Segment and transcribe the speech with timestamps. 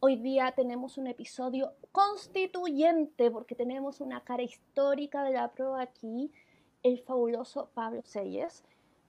[0.00, 6.30] hoy día tenemos un episodio constituyente porque tenemos una cara histórica de la prueba aquí,
[6.82, 8.64] el fabuloso Pablo Selles,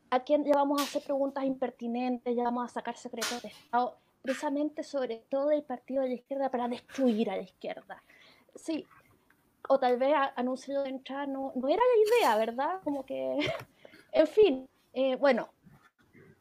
[0.10, 3.98] a quien le vamos a hacer preguntas impertinentes, le vamos a sacar secretos de Estado,
[4.22, 8.02] precisamente sobre todo el partido de la izquierda para destruir a la izquierda.
[8.56, 8.86] Sí,
[9.68, 12.80] o tal vez anuncio de entrada no, no era la idea, ¿verdad?
[12.84, 13.38] Como que,
[14.14, 15.50] en fin, eh, bueno,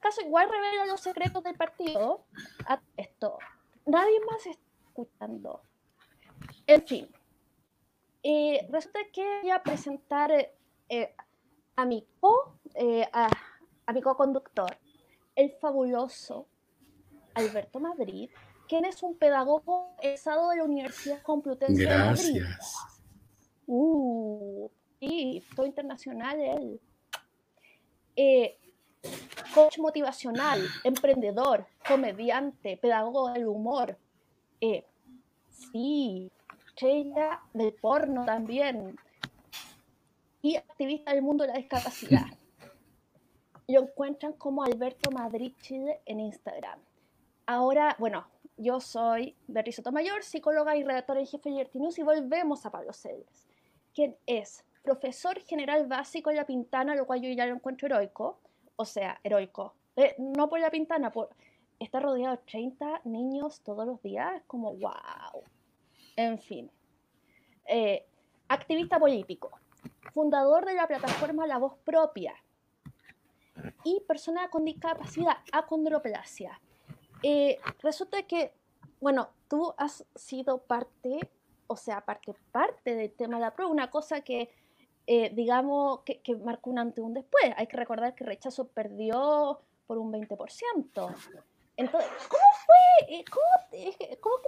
[0.00, 2.24] caso igual revela los secretos del partido.
[2.96, 3.38] Esto,
[3.86, 5.62] nadie más está escuchando.
[6.66, 7.08] En fin,
[8.22, 10.30] eh, resulta que voy a presentar
[10.88, 11.14] eh,
[11.76, 12.58] a mi co,
[13.12, 13.28] a,
[13.86, 14.76] a mi co-conductor,
[15.34, 16.46] el fabuloso
[17.34, 18.30] Alberto Madrid,
[18.68, 22.40] quien es un pedagogo egresado de la Universidad Complutense de Madrid.
[22.40, 22.74] Gracias.
[23.66, 26.80] Uh, sí, todo internacional él.
[28.16, 28.58] Eh,
[29.54, 33.96] coach motivacional, emprendedor, comediante, pedagogo del humor.
[34.60, 34.84] Eh,
[35.48, 36.30] sí,
[36.68, 38.96] estrella del porno también.
[40.42, 42.26] Y activista del mundo de la discapacidad.
[43.68, 46.78] Lo encuentran como Alberto Madrid Chile en Instagram.
[47.46, 48.26] Ahora, bueno,
[48.56, 52.92] yo soy Beatriz Sotomayor, psicóloga y redactora en jefe de News, y volvemos a Pablo
[52.92, 53.46] Celes,
[53.94, 58.38] quien es profesor general básico en La Pintana, lo cual yo ya lo encuentro heroico,
[58.76, 61.30] o sea, heroico, eh, no por La Pintana, por
[61.78, 65.42] estar rodeado de 30 niños todos los días, como wow.
[66.16, 66.70] En fin,
[67.68, 68.06] Eh,
[68.48, 69.50] activista político,
[70.12, 72.32] fundador de la plataforma La Voz Propia
[73.82, 76.60] y persona con discapacidad, acondroplasia.
[77.24, 78.52] Eh, resulta que,
[79.00, 81.28] bueno, tú has sido parte,
[81.66, 84.48] o sea, parte, parte del tema de la prueba, una cosa que,
[85.06, 87.44] eh, digamos, que, que marcó un antes y un después.
[87.56, 91.14] Hay que recordar que Rechazo perdió por un 20%.
[91.78, 93.14] Entonces, ¿cómo fue?
[93.18, 93.24] eh,
[94.20, 94.40] ¿Cómo,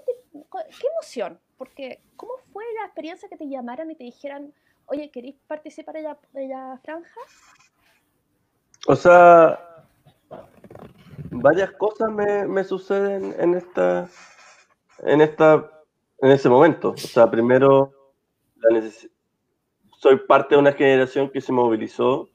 [0.51, 1.39] ¿Qué emoción?
[1.57, 4.53] Porque, ¿cómo fue la experiencia que te llamaran y te dijeran,
[4.87, 7.21] oye, ¿queréis participar en la, en la franja?
[8.87, 9.85] O sea,
[11.31, 14.09] varias cosas me, me suceden en esta,
[15.01, 15.71] en esta,
[16.21, 16.91] en ese momento.
[16.91, 17.93] O sea, primero,
[18.57, 19.11] la neces-
[19.99, 22.31] soy parte de una generación que se movilizó,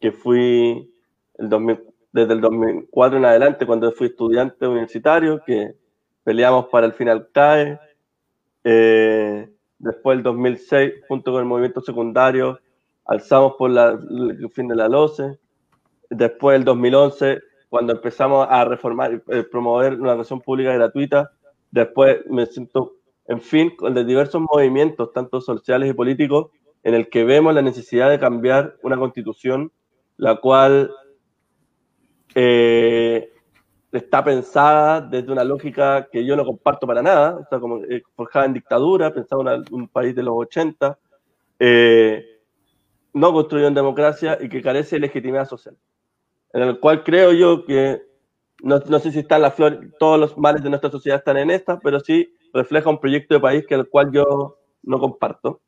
[0.00, 0.92] que fui
[1.38, 1.80] el 2000
[2.12, 5.74] desde el 2004 en adelante, cuando fui estudiante universitario, que
[6.24, 7.78] peleamos para el final CAE.
[8.64, 12.60] Eh, después el 2006, junto con el movimiento secundario,
[13.06, 15.38] alzamos por la- el fin de la LOCE
[16.10, 21.30] después del 2011, cuando empezamos a reformar, eh, promover una educación pública gratuita,
[21.70, 22.94] después me siento,
[23.26, 26.50] en fin, de diversos movimientos, tanto sociales y políticos,
[26.82, 29.72] en el que vemos la necesidad de cambiar una constitución,
[30.16, 30.90] la cual
[32.34, 33.32] eh,
[33.92, 38.02] está pensada desde una lógica que yo no comparto para nada, o sea, como eh,
[38.14, 40.98] forjada en dictadura, pensada en un país de los 80,
[41.58, 42.24] eh,
[43.12, 45.76] no construido en democracia y que carece de legitimidad social
[46.52, 48.02] en el cual creo yo que
[48.62, 51.50] no, no sé si están las flores, todos los males de nuestra sociedad están en
[51.50, 55.60] esta, pero sí refleja un proyecto de país que el cual yo no comparto.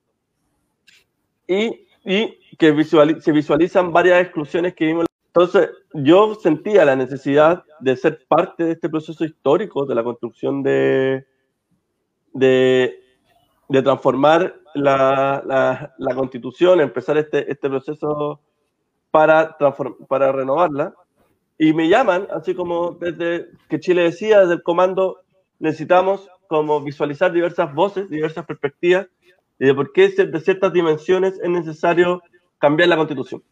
[1.46, 5.06] Y, y que visuali- se visualizan varias exclusiones que vimos.
[5.26, 10.62] Entonces, yo sentía la necesidad de ser parte de este proceso histórico de la construcción
[10.62, 11.26] de,
[12.34, 13.00] de,
[13.68, 18.40] de transformar la, la, la constitución, empezar este, este proceso
[19.10, 19.56] para,
[20.08, 20.94] para renovarla.
[21.58, 25.20] Y me llaman, así como desde que Chile decía, desde el comando,
[25.58, 29.06] necesitamos como visualizar diversas voces, diversas perspectivas,
[29.62, 32.20] y de por qué de ciertas dimensiones es necesario
[32.58, 33.44] cambiar la constitución.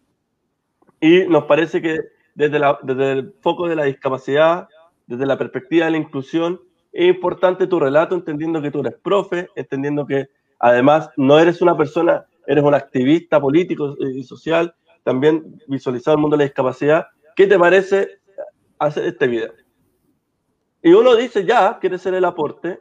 [1.01, 2.01] Y nos parece que
[2.35, 4.67] desde, la- desde el foco de la discapacidad,
[5.07, 6.61] desde la perspectiva de la inclusión,
[6.93, 10.27] es importante tu relato, entendiendo que tú eres profe, entendiendo que
[10.59, 16.37] además no eres una persona, eres un activista político y social, también visualizar el mundo
[16.37, 17.07] de la discapacidad.
[17.37, 18.19] ¿Qué te parece
[18.81, 19.53] hacer este video?
[20.83, 22.81] Y uno dice, ya, quiere ser el aporte,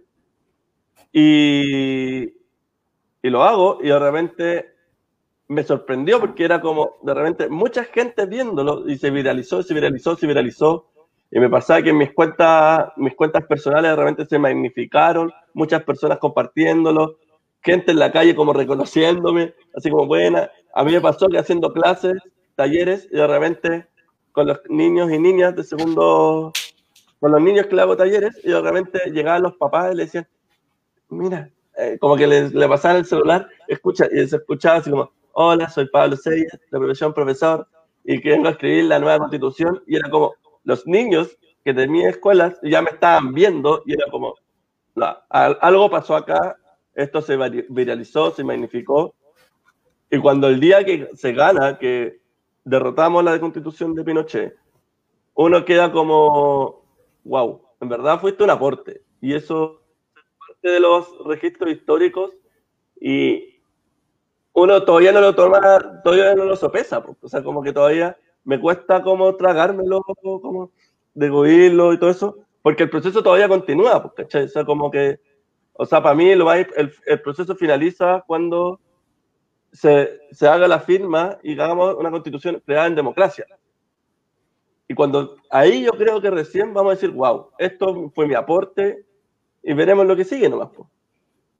[1.14, 2.39] y,
[3.22, 4.70] y lo hago, y de repente
[5.48, 10.16] me sorprendió porque era como, de repente, mucha gente viéndolo, y se viralizó, se viralizó,
[10.16, 10.90] se viralizó,
[11.32, 16.18] y me pasaba que mis cuentas, mis cuentas personales de repente se magnificaron, muchas personas
[16.20, 17.18] compartiéndolo,
[17.62, 20.50] gente en la calle como reconociéndome, así como buena.
[20.74, 22.18] A mí me pasó que haciendo clases,
[22.56, 23.88] talleres, y de repente
[24.32, 26.52] con los niños y niñas de segundo,
[27.20, 30.28] con los niños que hago talleres, y de repente llegaban los papás y le decían,
[31.10, 35.12] mira, eh, como que le, le pasaban el celular, escucha, y se escuchaba así como,
[35.34, 37.68] hola, soy Pablo Seyes, de profesión profesor,
[38.04, 40.34] y que vengo a escribir la nueva constitución, y era como,
[40.64, 44.36] los niños que mis escuelas ya me estaban viendo, y era como,
[45.30, 46.58] algo pasó acá,
[46.96, 47.38] esto se
[47.70, 49.14] viralizó, se magnificó,
[50.12, 52.20] y cuando el día que se gana, que
[52.64, 54.56] derrotamos la constitución de Pinochet,
[55.36, 56.84] uno queda como,
[57.24, 59.02] wow, en verdad fuiste un aporte.
[59.22, 59.89] Y eso es
[60.62, 62.32] de los registros históricos
[63.00, 63.60] y
[64.54, 67.04] uno todavía no lo toma, todavía no lo sopesa.
[67.22, 70.72] O sea, como que todavía me cuesta como tragármelo, como
[71.14, 74.46] degluirlo y todo eso, porque el proceso todavía continúa, ¿cachai?
[74.46, 75.20] O sea, como que,
[75.74, 76.68] o sea, para mí lo el,
[77.06, 78.80] el proceso finaliza cuando
[79.72, 83.46] se, se, haga la firma y hagamos una constitución creada en democracia.
[84.88, 89.06] Y cuando ahí yo creo que recién vamos a decir, wow, esto fue mi aporte
[89.64, 90.70] y veremos lo que sigue nomás.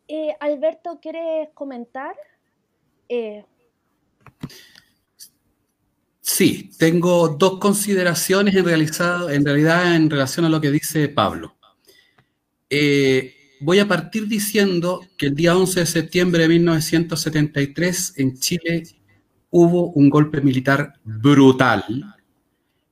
[0.08, 2.16] Eh, Alberto, ¿quieres comentar?
[3.08, 3.44] Eh,
[6.32, 11.58] Sí, tengo dos consideraciones en, en realidad en relación a lo que dice Pablo.
[12.70, 18.84] Eh, voy a partir diciendo que el día 11 de septiembre de 1973 en Chile
[19.50, 21.84] hubo un golpe militar brutal,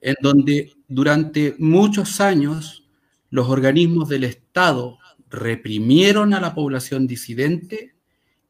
[0.02, 2.87] en donde durante muchos años
[3.30, 4.98] los organismos del Estado
[5.30, 7.94] reprimieron a la población disidente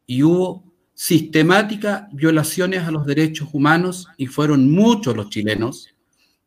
[0.06, 0.64] y hubo
[0.94, 5.94] sistemáticas violaciones a los derechos humanos y fueron muchos los chilenos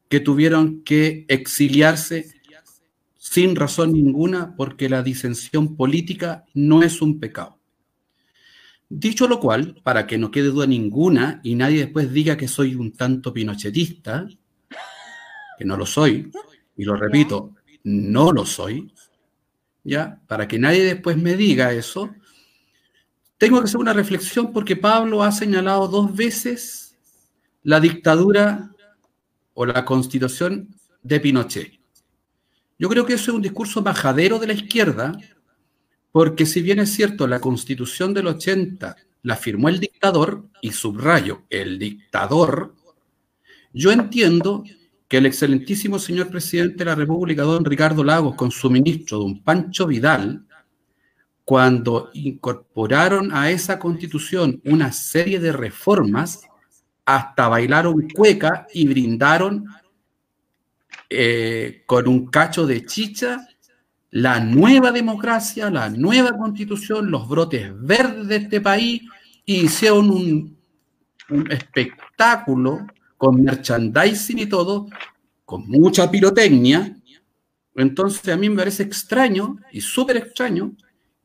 [0.08, 2.32] que tuvieron que exiliarse
[3.16, 7.58] sin razón ninguna porque la disensión política no es un pecado.
[8.88, 12.74] Dicho lo cual, para que no quede duda ninguna y nadie después diga que soy
[12.74, 14.26] un tanto pinochetista,
[15.56, 16.28] que no lo soy,
[16.76, 17.54] y lo repito,
[17.84, 18.92] no lo soy,
[19.84, 20.20] ¿ya?
[20.26, 22.14] Para que nadie después me diga eso,
[23.38, 26.96] tengo que hacer una reflexión porque Pablo ha señalado dos veces
[27.62, 28.70] la dictadura
[29.54, 31.80] o la constitución de Pinochet.
[32.78, 35.18] Yo creo que eso es un discurso majadero de la izquierda,
[36.12, 41.42] porque si bien es cierto, la constitución del 80 la firmó el dictador, y subrayo,
[41.50, 42.74] el dictador,
[43.72, 44.64] yo entiendo
[45.10, 49.42] que el excelentísimo señor presidente de la República, don Ricardo Lagos, con su ministro, don
[49.42, 50.46] Pancho Vidal,
[51.44, 56.42] cuando incorporaron a esa constitución una serie de reformas,
[57.04, 59.64] hasta bailaron cueca y brindaron
[61.08, 63.48] eh, con un cacho de chicha
[64.12, 69.02] la nueva democracia, la nueva constitución, los brotes verdes de este país,
[69.44, 70.56] y hicieron un,
[71.30, 72.86] un espectáculo
[73.20, 74.86] con merchandising y todo,
[75.44, 76.96] con mucha pirotecnia.
[77.76, 80.72] Entonces a mí me parece extraño y súper extraño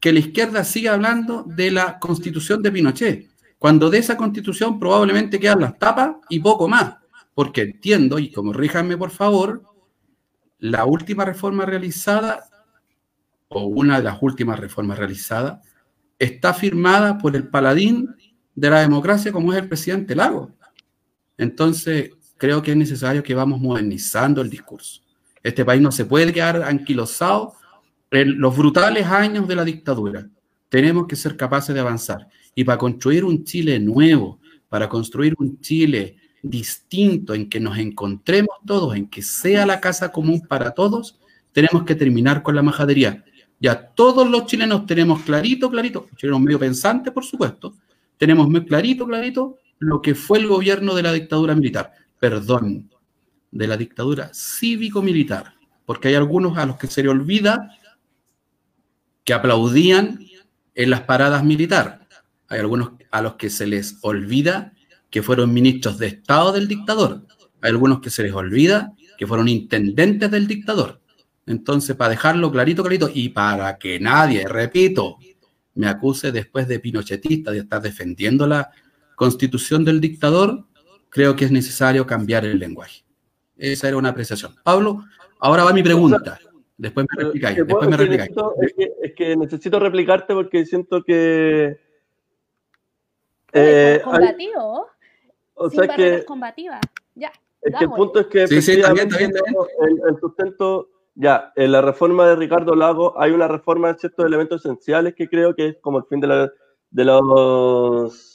[0.02, 5.40] que la izquierda siga hablando de la constitución de Pinochet, cuando de esa constitución probablemente
[5.40, 6.96] quedan las tapas y poco más,
[7.34, 9.64] porque entiendo, y como ríjanme por favor,
[10.60, 12.44] la última reforma realizada,
[13.48, 15.66] o una de las últimas reformas realizadas,
[16.20, 18.14] está firmada por el paladín
[18.54, 20.55] de la democracia como es el presidente Lago.
[21.38, 25.02] Entonces, creo que es necesario que vamos modernizando el discurso.
[25.44, 27.54] Este país no se puede quedar anquilosado
[28.12, 30.28] en los brutales años de la dictadura,
[30.70, 32.28] tenemos que ser capaces de avanzar.
[32.54, 34.40] Y para construir un Chile nuevo,
[34.70, 40.12] para construir un Chile distinto, en que nos encontremos todos, en que sea la casa
[40.12, 41.20] común para todos,
[41.52, 43.24] tenemos que terminar con la majadería.
[43.60, 47.74] Ya todos los chilenos tenemos clarito, clarito, chilenos medio pensantes, por supuesto,
[48.18, 52.90] tenemos muy clarito, clarito lo que fue el gobierno de la dictadura militar, perdón,
[53.52, 55.54] de la dictadura cívico-militar,
[55.86, 57.70] porque hay algunos a los que se le olvida
[59.24, 60.20] que aplaudían
[60.76, 61.94] en las paradas militares.
[62.48, 64.74] Hay algunos a los que se les olvida
[65.10, 67.26] que fueron ministros de Estado del dictador.
[67.62, 71.02] Hay algunos que se les olvida que fueron intendentes del dictador.
[71.48, 75.18] Entonces, para dejarlo clarito, clarito, y para que nadie, repito,
[75.76, 78.72] me acuse después de pinochetista, de estar defendiendo la
[79.16, 80.66] constitución del dictador,
[81.10, 83.04] creo que es necesario cambiar el lenguaje.
[83.58, 84.54] Esa era una apreciación.
[84.64, 85.04] Pablo,
[85.40, 86.40] ahora va mi pregunta.
[86.78, 87.58] Después me replicáis.
[87.58, 88.32] Después me replicáis.
[89.02, 91.80] Es, que, necesito replicarte porque siento que.
[93.54, 94.88] Eh, combativo.
[95.54, 96.26] o sea que.
[96.26, 96.82] combativa.
[97.14, 97.32] Ya.
[97.62, 99.32] Es que el punto es que sí, sí, también, también,
[100.08, 104.64] El, sustento, ya, en la reforma de Ricardo Lago hay una reforma de ciertos elementos
[104.64, 106.52] esenciales que creo que es como el fin de, la,
[106.92, 108.35] de los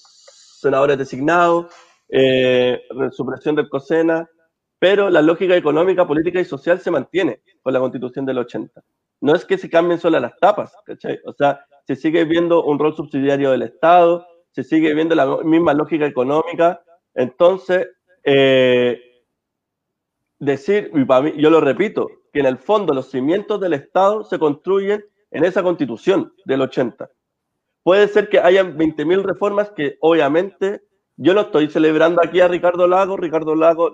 [0.61, 1.67] senadores designados,
[2.09, 4.29] eh, supresión del COSENA,
[4.79, 8.83] pero la lógica económica, política y social se mantiene con la constitución del 80.
[9.21, 11.21] No es que se cambien solo las tapas, ¿cachai?
[11.25, 15.75] O sea, se sigue viendo un rol subsidiario del Estado, se sigue viendo la misma
[15.75, 16.83] lógica económica.
[17.15, 17.89] Entonces,
[18.25, 19.01] eh,
[20.39, 24.25] decir, y para mí, yo lo repito, que en el fondo los cimientos del Estado
[24.25, 27.11] se construyen en esa constitución del 80.
[27.83, 30.83] Puede ser que hayan 20.000 reformas que obviamente
[31.17, 33.17] yo no estoy celebrando aquí a Ricardo Lago.
[33.17, 33.93] Ricardo Lago,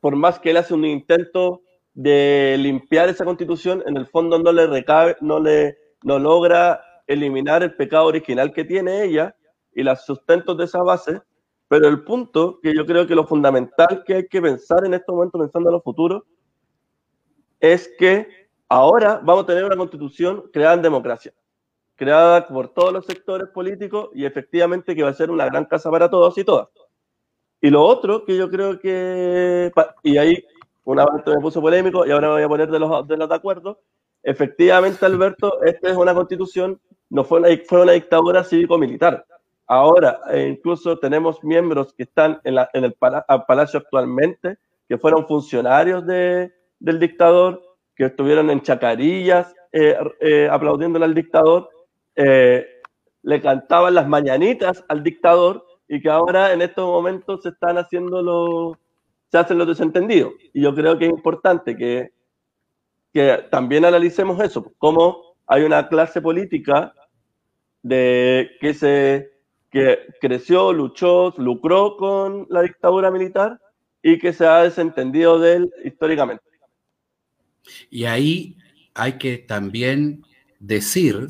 [0.00, 1.62] por más que él hace un intento
[1.94, 7.62] de limpiar esa constitución, en el fondo no le recabe, no le no logra eliminar
[7.62, 9.34] el pecado original que tiene ella
[9.74, 11.20] y los sustentos de esa base.
[11.68, 15.10] Pero el punto que yo creo que lo fundamental que hay que pensar en este
[15.10, 16.22] momento, pensando en los futuros,
[17.58, 18.28] es que
[18.68, 21.32] ahora vamos a tener una constitución creada en democracia,
[21.96, 25.90] creada por todos los sectores políticos y efectivamente que va a ser una gran casa
[25.90, 26.68] para todos y todas.
[27.60, 29.72] Y lo otro que yo creo que,
[30.02, 30.44] y ahí
[30.84, 33.28] una vez me puso polémico y ahora me voy a poner de los de, los
[33.28, 33.80] de acuerdo,
[34.22, 39.26] efectivamente Alberto, esta es una constitución, no fue una, fue una dictadura cívico-militar.
[39.66, 45.26] Ahora, eh, incluso tenemos miembros que están en, la, en el palacio actualmente, que fueron
[45.26, 47.62] funcionarios de, del dictador,
[47.96, 51.68] que estuvieron en chacarillas eh, eh, aplaudiéndole al dictador,
[52.16, 58.22] le cantaban las mañanitas al dictador y que ahora en estos momentos se están haciendo
[58.22, 58.76] los,
[59.30, 60.32] se hacen los desentendidos.
[60.52, 62.12] Y yo creo que es importante que,
[63.12, 66.92] que también analicemos eso, cómo hay una clase política
[67.82, 69.36] de que se
[69.70, 73.60] que creció, luchó, lucró con la dictadura militar
[74.02, 76.44] y que se ha desentendido de él históricamente.
[77.90, 78.56] Y ahí
[78.94, 80.24] hay que también
[80.60, 81.28] decir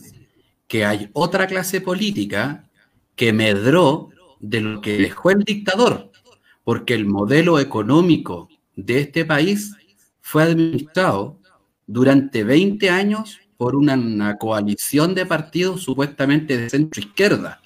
[0.66, 2.68] que hay otra clase política
[3.14, 6.10] que medró de lo que dejó el dictador,
[6.64, 9.74] porque el modelo económico de este país
[10.20, 11.38] fue administrado
[11.86, 17.60] durante 20 años por una, coalición de partidos supuestamente de centro izquierda.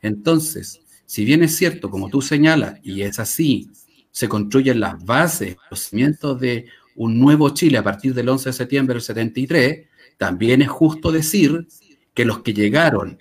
[0.00, 3.70] Entonces, si bien es cierto, como tú señalas, y es así,
[4.10, 8.52] se construyen las bases, los cimientos de un nuevo Chile a partir del 11 de
[8.52, 11.66] septiembre del 73, también es justo decir
[12.14, 13.18] que los que llegaron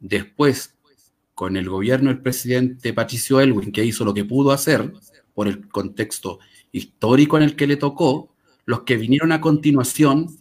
[0.00, 0.76] después
[1.34, 4.92] con el gobierno del presidente Patricio Elwin, que hizo lo que pudo hacer
[5.34, 6.40] por el contexto
[6.72, 8.34] histórico en el que le tocó,
[8.66, 10.36] los que vinieron a continuación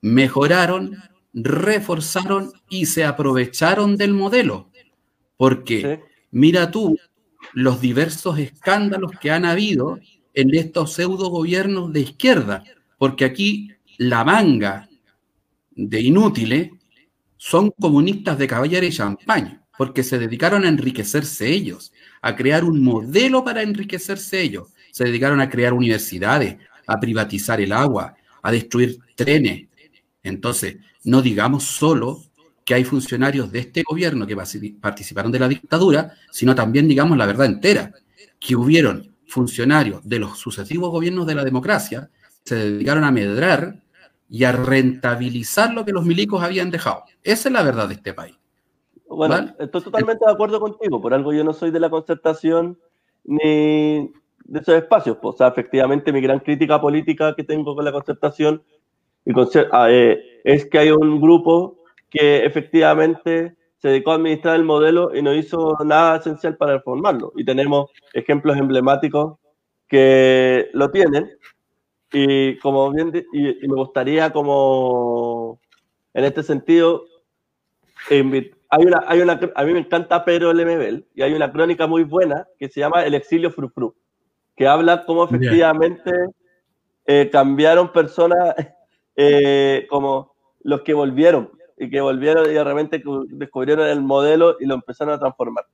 [0.00, 0.96] mejoraron,
[1.34, 4.70] reforzaron y se aprovecharon del modelo.
[5.36, 6.00] Porque
[6.30, 6.96] mira tú
[7.52, 9.98] los diversos escándalos que han habido
[10.34, 12.62] en estos pseudo gobiernos de izquierda,
[12.98, 14.88] porque aquí la manga
[15.72, 16.70] de inútiles
[17.48, 22.82] son comunistas de caballero y champaña porque se dedicaron a enriquecerse ellos, a crear un
[22.82, 24.72] modelo para enriquecerse ellos.
[24.90, 26.56] Se dedicaron a crear universidades,
[26.88, 29.68] a privatizar el agua, a destruir trenes.
[30.24, 32.20] Entonces, no digamos solo
[32.64, 34.36] que hay funcionarios de este gobierno que
[34.80, 37.92] participaron de la dictadura, sino también digamos la verdad entera,
[38.40, 42.10] que hubieron funcionarios de los sucesivos gobiernos de la democracia
[42.44, 43.82] se dedicaron a medrar
[44.28, 47.04] y a rentabilizar lo que los milicos habían dejado.
[47.22, 48.36] Esa es la verdad de este país.
[49.08, 51.00] Bueno, estoy totalmente de acuerdo contigo.
[51.00, 52.78] Por algo yo no soy de la concertación
[53.24, 54.10] ni
[54.44, 55.18] de esos espacios.
[55.22, 58.62] O sea, efectivamente, mi gran crítica política que tengo con la concertación
[59.24, 59.32] y
[59.72, 65.14] ah, eh, es que hay un grupo que efectivamente se dedicó a administrar el modelo
[65.14, 67.32] y no hizo nada esencial para reformarlo.
[67.36, 69.38] Y tenemos ejemplos emblemáticos
[69.88, 71.30] que lo tienen.
[72.12, 75.60] Y como bien, y, y me gustaría como
[76.14, 77.04] en este sentido
[78.08, 82.04] hay una, hay una, a mí me encanta Pedro Lemebel y hay una crónica muy
[82.04, 83.94] buena que se llama El exilio frufru,
[84.56, 86.10] que habla cómo efectivamente
[87.06, 88.54] eh, cambiaron personas
[89.16, 94.66] eh, como los que volvieron y que volvieron y de repente descubrieron el modelo y
[94.66, 95.66] lo empezaron a transformar.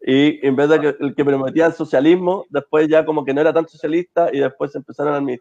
[0.00, 3.40] Y en vez de que el que prometía el socialismo, después ya como que no
[3.40, 5.36] era tan socialista y después empezaron a,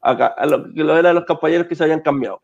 [0.00, 2.40] a, a lo que lo eran los compañeros que se habían cambiado.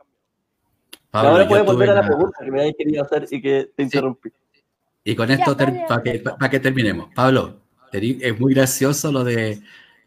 [1.13, 4.31] Ahora puedes volver a la pregunta que me habéis querido hacer y que te interrumpí.
[5.05, 7.61] Y con esto, para que, terminemos, Pablo,
[7.93, 9.61] es muy gracioso lo de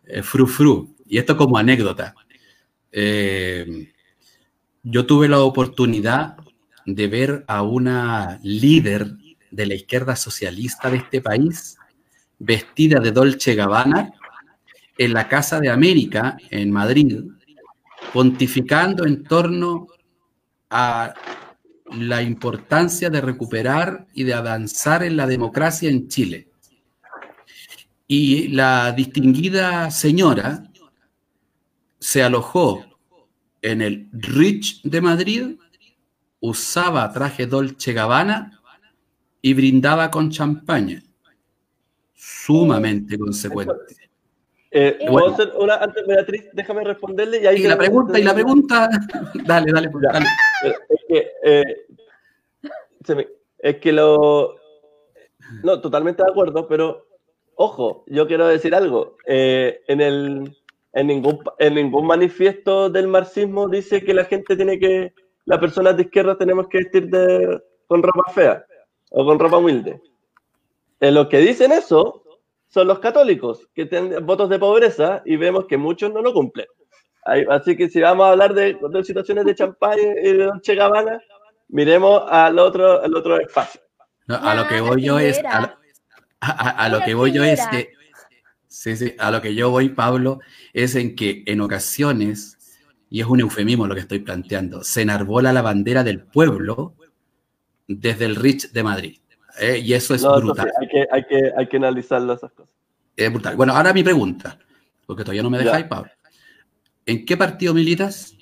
[0.05, 2.13] eh, Fru Fru, y esto como anécdota.
[2.91, 3.93] Eh,
[4.83, 6.37] yo tuve la oportunidad
[6.85, 9.07] de ver a una líder
[9.51, 11.77] de la izquierda socialista de este país
[12.39, 14.13] vestida de Dolce Gabbana
[14.97, 17.23] en la Casa de América en Madrid,
[18.13, 19.87] pontificando en torno
[20.69, 21.13] a
[21.91, 26.49] la importancia de recuperar y de avanzar en la democracia en Chile.
[28.07, 30.63] Y la distinguida señora
[31.99, 32.85] se alojó
[33.61, 35.57] en el Rich de Madrid,
[36.39, 38.61] usaba traje Dolce Gabbana
[39.41, 41.03] y brindaba con champaña.
[42.13, 44.06] Sumamente consecuente.
[44.71, 46.49] Eh, Eh, ¿puedo hacer una antes, Beatriz?
[46.53, 47.41] Déjame responderle.
[47.41, 48.89] Y, ahí Y la pregunta, y la pregunta.
[49.45, 50.25] Dale, dale, pues, dale.
[50.65, 53.27] Eh, Es que, eh, me-
[53.59, 54.55] es que lo.
[55.63, 57.07] No, totalmente de acuerdo, pero
[57.55, 59.15] ojo, yo quiero decir algo.
[59.25, 60.57] Eh, en, el,
[60.93, 65.13] en, ningún, en ningún manifiesto del marxismo dice que la gente tiene que.
[65.45, 68.65] Las personas de izquierda tenemos que vestir de, con ropa fea
[69.11, 70.01] o con ropa humilde.
[70.99, 72.23] En lo que dicen eso
[72.77, 76.67] son los católicos, que tienen votos de pobreza y vemos que muchos no lo cumplen.
[77.49, 81.19] Así que si vamos a hablar de, de situaciones de champaña y de Dolce Gabbana,
[81.69, 83.81] miremos al otro, al otro espacio.
[84.27, 85.39] No, a lo que voy yo es.
[85.43, 85.67] A, lo-
[86.39, 87.89] a- a- a lo que voy yo es que.
[88.67, 90.39] Sí, sí, a lo que yo voy, Pablo,
[90.73, 92.79] es en que en ocasiones,
[93.09, 96.93] y es un eufemismo lo que estoy planteando, se enarbola la bandera del pueblo
[97.87, 99.17] desde el Rich de Madrid.
[99.59, 99.79] ¿Eh?
[99.79, 100.71] Y eso es No, brutal.
[100.79, 102.73] hay, que, hay, que, hay que analizarlo esas cosas.
[103.15, 103.55] Es brutal.
[103.55, 104.57] Bueno, ahora mi pregunta,
[105.05, 105.85] porque todavía no me dejáis.
[105.85, 106.11] Pablo.
[107.05, 108.35] ¿En qué partido militas?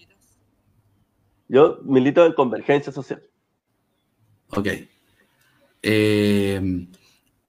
[1.47, 3.21] Yo milito en convergencia social.
[4.49, 4.67] Ok.
[5.83, 6.87] Eh,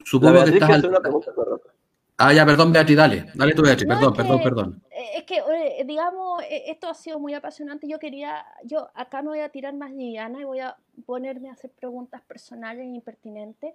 [0.04, 0.68] supongo que estás.
[0.68, 1.70] que al- hace una pregunta correcta.
[2.18, 3.26] Ah, ya, perdón, Beatriz, dale.
[3.34, 4.82] Dale tú, Beatriz, No, perdón, es perdón, que- perdón.
[5.16, 7.86] Es que, eh, digamos, esto ha sido muy apasionante.
[7.88, 11.52] Yo quería, yo acá me voy a tirar más liviana y voy a ponerme a
[11.52, 13.74] hacer preguntas personales e impertinentes.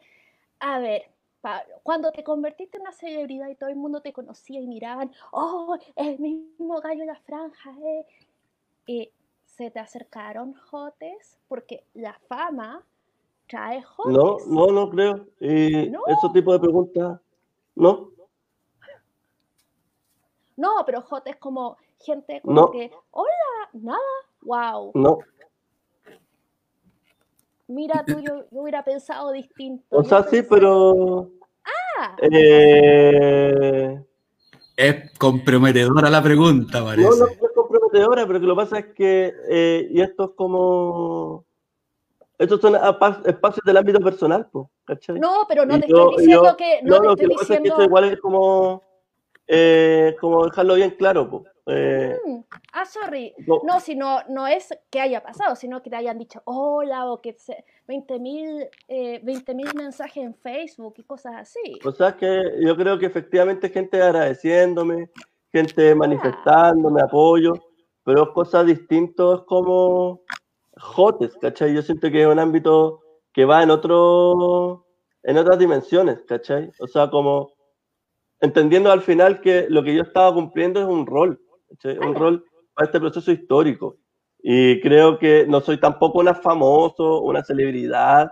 [0.60, 1.04] A ver,
[1.42, 5.12] Pablo, cuando te convertiste en una celebridad y todo el mundo te conocía y miraban,
[5.32, 7.74] oh, el mismo gallo de la franja,
[8.88, 9.12] eh.
[9.46, 12.84] Se te acercaron jotes, porque la fama
[13.48, 14.14] trae jotes.
[14.14, 15.28] No, no, no creo.
[15.40, 16.06] Y ¿No?
[16.08, 17.20] ese tipo de preguntas,
[17.76, 18.12] no.
[20.56, 22.72] No, pero jotes como gente como No.
[22.72, 24.00] que, hola, nada,
[24.42, 24.92] wow.
[24.96, 25.20] No.
[27.72, 29.84] Mira tú, yo, yo hubiera pensado distinto.
[29.92, 31.30] O sea, sí, pero.
[31.98, 34.02] Ah, Eh,
[34.76, 37.08] Es comprometedora la pregunta, parece.
[37.10, 39.34] no, no es comprometedora, pero que lo que pasa es que.
[39.50, 41.46] eh, y esto es como.
[42.38, 42.76] Estos son
[43.26, 45.20] espacios del ámbito personal, pues, ¿cachai?
[45.20, 46.80] No, pero no Y te yo- estoy diciendo yo- que.
[46.84, 47.70] No, No, te lo que estoy pasa es que diciendo.
[47.76, 48.84] esto igual es como.
[49.48, 51.44] eh, como dejarlo bien claro, pues.
[51.68, 52.40] Eh, Mm,
[52.74, 53.34] ah, sorry.
[53.46, 57.22] no- No, si no, es que haya pasado, sino que te hayan dicho hola o
[57.22, 61.80] que se, 20.000 eh, 20.000 mensajes en Facebook y cosas así.
[61.86, 65.10] O sea que yo creo que efectivamente gente agradeciéndome,
[65.52, 67.54] gente manifestándome apoyo,
[68.04, 70.22] pero es cosas distintas como
[70.78, 71.74] jotes, ¿cachai?
[71.76, 73.02] Yo siento que es un ámbito
[73.34, 74.86] que va en otro,
[75.24, 76.72] en otras dimensiones, ¿cachai?
[76.80, 77.52] O sea, como
[78.40, 81.40] entendiendo al final que lo que yo estaba cumpliendo es un rol,
[81.72, 81.98] ¿cachai?
[82.00, 83.98] Un Ah, rol para este proceso histórico.
[84.44, 88.32] Y creo que no soy tampoco una famoso, una celebridad,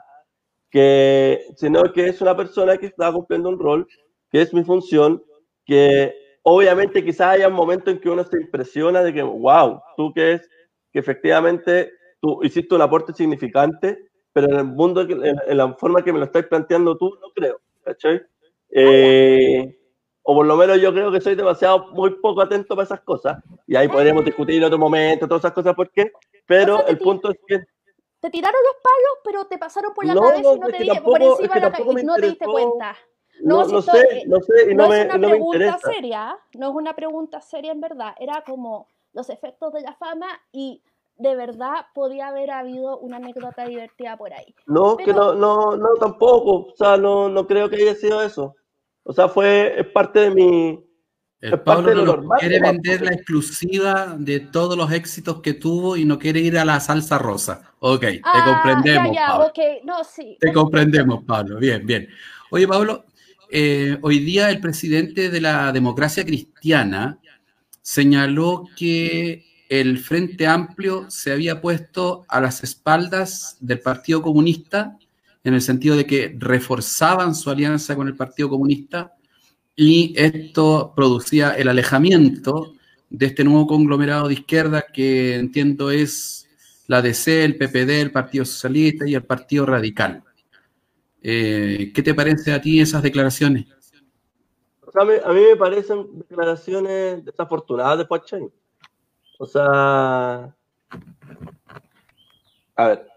[0.72, 3.88] que, sino que es una persona que está cumpliendo un rol,
[4.32, 5.24] que es mi función,
[5.66, 10.14] que obviamente quizás haya un momento en que uno se impresiona de que, wow, tú
[10.14, 10.50] que es,
[10.92, 16.04] que efectivamente tú hiciste un aporte significante, pero en el mundo, en, en la forma
[16.04, 18.22] que me lo estás planteando tú, no creo, ¿cachai?
[18.72, 19.79] Eh,
[20.30, 23.40] o por lo menos yo creo que soy demasiado, muy poco atento para esas cosas,
[23.66, 26.12] y ahí podríamos discutir en otro momento todas esas cosas, ¿por qué?
[26.46, 27.60] Pero O sea, te el punto es que
[28.20, 30.84] Te tiraron los palos, pero te pasaron por la No, cabeza y no te que
[30.84, 32.96] di por encima de la cabeza y no te diste cuenta.
[33.42, 35.78] no, No, si esto- sé, no sé, y no, No, me, es una no pregunta
[35.80, 40.28] seria, no es una pregunta seria en verdad, era como los efectos de la fama
[40.52, 40.84] y
[41.16, 44.54] de verdad podía haber habido una anécdota divertida por ahí.
[44.68, 46.68] No, que no, no, no, tampoco.
[46.72, 48.56] O sea, no, no creo que haya sido eso.
[49.10, 50.80] O sea, fue, es parte de mi.
[51.42, 54.78] El es parte Pablo de lo no nos normal, quiere vender la exclusiva de todos
[54.78, 57.74] los éxitos que tuvo y no quiere ir a la salsa rosa.
[57.80, 59.46] Ok, te Ah, comprendemos, ya, ya, Pablo.
[59.48, 60.38] ok, no, sí.
[60.40, 61.58] Te comprendemos, Pablo.
[61.58, 62.08] Bien, bien.
[62.52, 63.06] Oye, Pablo,
[63.50, 67.18] eh, hoy día el presidente de la democracia cristiana
[67.82, 74.99] señaló que el Frente Amplio se había puesto a las espaldas del Partido Comunista,
[75.44, 79.14] en el sentido de que reforzaban su alianza con el Partido Comunista
[79.76, 82.74] y esto producía el alejamiento
[83.10, 86.48] de este nuevo conglomerado de izquierda que entiendo es
[86.88, 90.24] la DC, el PPD, el Partido Socialista y el Partido Radical.
[91.22, 93.66] Eh, ¿Qué te parece a ti esas declaraciones?
[94.96, 98.52] A mí, me parecen declaraciones desafortunadas de Pachán.
[99.38, 100.56] O sea.
[102.76, 103.09] A ver.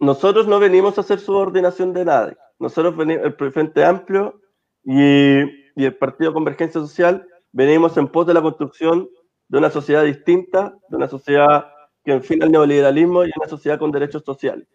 [0.00, 2.36] Nosotros no venimos a hacer subordinación de nadie.
[2.58, 4.40] Nosotros venimos, el Frente Amplio
[4.82, 5.40] y,
[5.76, 9.08] y el Partido Convergencia Social, venimos en pos de la construcción
[9.48, 11.66] de una sociedad distinta, de una sociedad
[12.02, 14.66] que enfina el neoliberalismo y una sociedad con derechos sociales.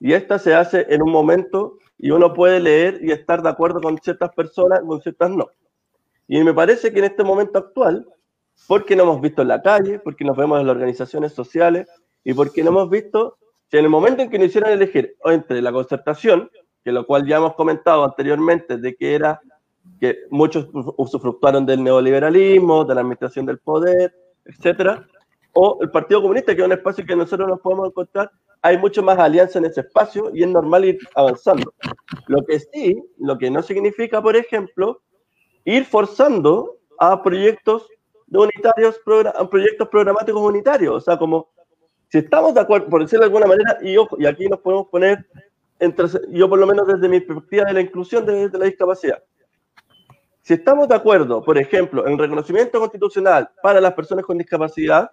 [0.00, 3.80] Y esta se hace en un momento y uno puede leer y estar de acuerdo
[3.80, 5.48] con ciertas personas, con ciertas no.
[6.26, 8.08] Y me parece que en este momento actual,
[8.66, 11.88] porque no hemos visto en la calle, porque nos vemos en las organizaciones sociales
[12.24, 13.36] y porque no hemos visto
[13.70, 16.50] que en el momento en que nos hicieron elegir entre la concertación,
[16.84, 19.40] que lo cual ya hemos comentado anteriormente, de que era
[20.00, 25.06] que muchos usufructuaron del neoliberalismo, de la administración del poder, etcétera,
[25.54, 29.02] o el Partido Comunista, que es un espacio que nosotros nos podemos encontrar, hay mucho
[29.02, 31.72] más alianza en ese espacio y es normal ir avanzando.
[32.26, 35.02] Lo que sí, lo que no significa, por ejemplo,
[35.64, 37.86] ir forzando a proyectos
[38.26, 39.00] de unitarios,
[39.50, 40.94] proyectos programáticos unitarios.
[40.96, 41.50] O sea, como
[42.14, 45.26] si estamos de acuerdo, por decirlo de alguna manera, y, y aquí nos podemos poner,
[45.80, 49.20] entre, yo por lo menos desde mi perspectiva de la inclusión de, de la discapacidad,
[50.40, 55.10] si estamos de acuerdo, por ejemplo, en reconocimiento constitucional para las personas con discapacidad,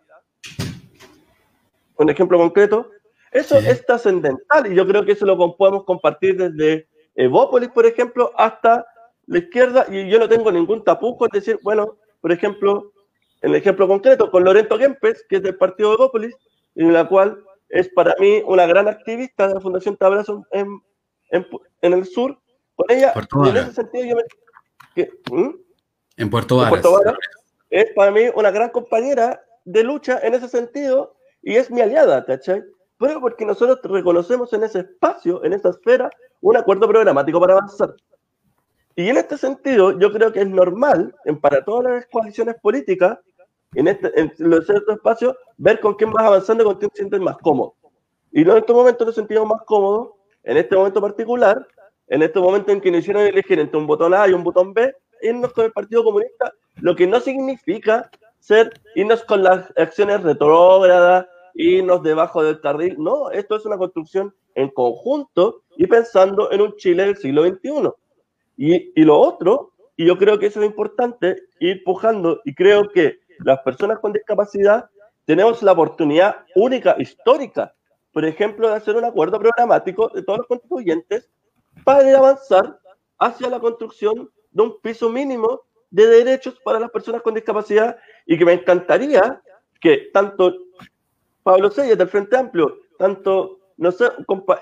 [1.98, 2.92] un ejemplo concreto,
[3.32, 8.32] eso es trascendental y yo creo que eso lo podemos compartir desde Evópolis, por ejemplo,
[8.38, 8.86] hasta
[9.26, 12.92] la izquierda y yo no tengo ningún tapujo en decir, bueno, por ejemplo,
[13.42, 16.36] en el ejemplo concreto, con Lorento Kempes, que es del partido de Evópolis,
[16.88, 20.82] en la cual es para mí una gran activista de la Fundación Tabrazo en,
[21.30, 22.38] en, el sur,
[22.76, 25.10] con ella, en ese sentido yo me...
[25.32, 25.56] ¿Mm?
[26.17, 26.84] En Puerto Varas.
[27.70, 32.26] es para mí una gran compañera de lucha en ese sentido y es mi aliada,
[32.26, 32.63] ¿cachai?
[32.98, 36.10] Pero porque nosotros reconocemos en ese espacio, en esa esfera,
[36.41, 37.96] un acuerdo programático para avanzar.
[38.96, 43.17] Y en este sentido, yo creo que es normal, en, para todas las coaliciones políticas,
[43.76, 46.98] en, este, en los ciertos espacios, ver con quién vas avanzando y con quién te
[46.98, 47.76] sientes más cómodo.
[48.32, 50.12] Y en estos momentos nos sentimos más cómodos,
[50.44, 51.66] en este momento particular,
[52.08, 54.74] en este momento en que nos hicieron elegir entre un botón A y un botón
[54.74, 60.22] B, irnos con el Partido Comunista, lo que no significa ser irnos con las acciones
[60.24, 62.96] retrógradas, irnos debajo del carril.
[62.98, 67.92] No, esto es una construcción en conjunto y pensando en un Chile del siglo XXI.
[68.58, 72.90] Y, y lo otro, y yo creo que eso es importante, ir pujando, y creo
[72.90, 74.89] que las personas con discapacidad
[75.25, 77.73] tenemos la oportunidad única, histórica,
[78.12, 81.30] por ejemplo, de hacer un acuerdo programático de todos los constituyentes
[81.84, 82.80] para avanzar
[83.19, 88.38] hacia la construcción de un piso mínimo de derechos para las personas con discapacidad y
[88.38, 89.41] que me encantaría
[89.80, 90.56] que tanto
[91.43, 94.06] Pablo Seyes del Frente Amplio, tanto, no sé,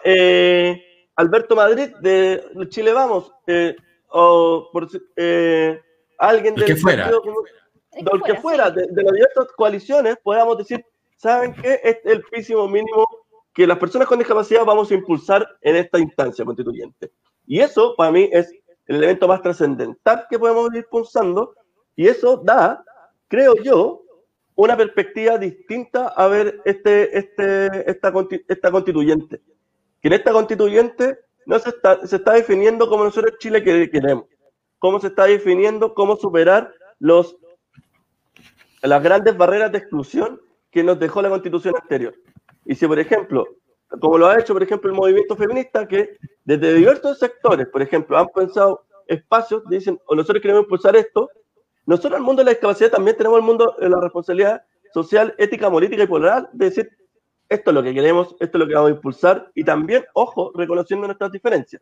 [0.04, 0.82] eh,
[1.16, 3.76] Alberto Madrid de Chile Vamos, eh,
[4.10, 4.88] o por,
[5.18, 5.82] eh,
[6.18, 7.10] alguien del que fuera.
[7.12, 7.44] Partido,
[7.92, 11.80] del que fuera, de, las diversas coaliciones, podamos decir, ¿saben qué?
[11.84, 13.06] es el piso mínimo
[13.54, 17.12] que las personas con discapacidad vamos a impulsar en esta instancia constituyente.
[17.46, 18.52] Y eso, para mí, es
[18.86, 21.54] el elemento más trascendental que podemos ir pulsando,
[21.96, 22.84] y eso da,
[23.28, 24.04] creo yo,
[24.56, 28.14] una perspectiva distinta a ver este, este, esta,
[28.48, 29.42] esta constituyente.
[30.02, 34.26] Que en esta constituyente no se está, se está definiendo como nosotros Chile queremos,
[34.78, 37.38] cómo se está definiendo cómo superar los,
[38.82, 42.14] las grandes barreras de exclusión que nos dejó la constitución anterior.
[42.66, 43.48] Y si, por ejemplo,
[44.00, 48.18] como lo ha hecho, por ejemplo, el movimiento feminista, que desde diversos sectores, por ejemplo,
[48.18, 51.30] han pensado espacios, dicen, o nosotros queremos impulsar esto,
[51.86, 54.62] nosotros en el mundo de la discapacidad también tenemos el mundo de la responsabilidad
[54.94, 56.90] social, ética, política y moral de decir,
[57.50, 60.52] esto es lo que queremos, esto es lo que vamos a impulsar, y también, ojo,
[60.54, 61.82] reconociendo nuestras diferencias.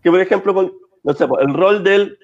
[0.00, 2.16] Que, por ejemplo, con, no sé, el rol del,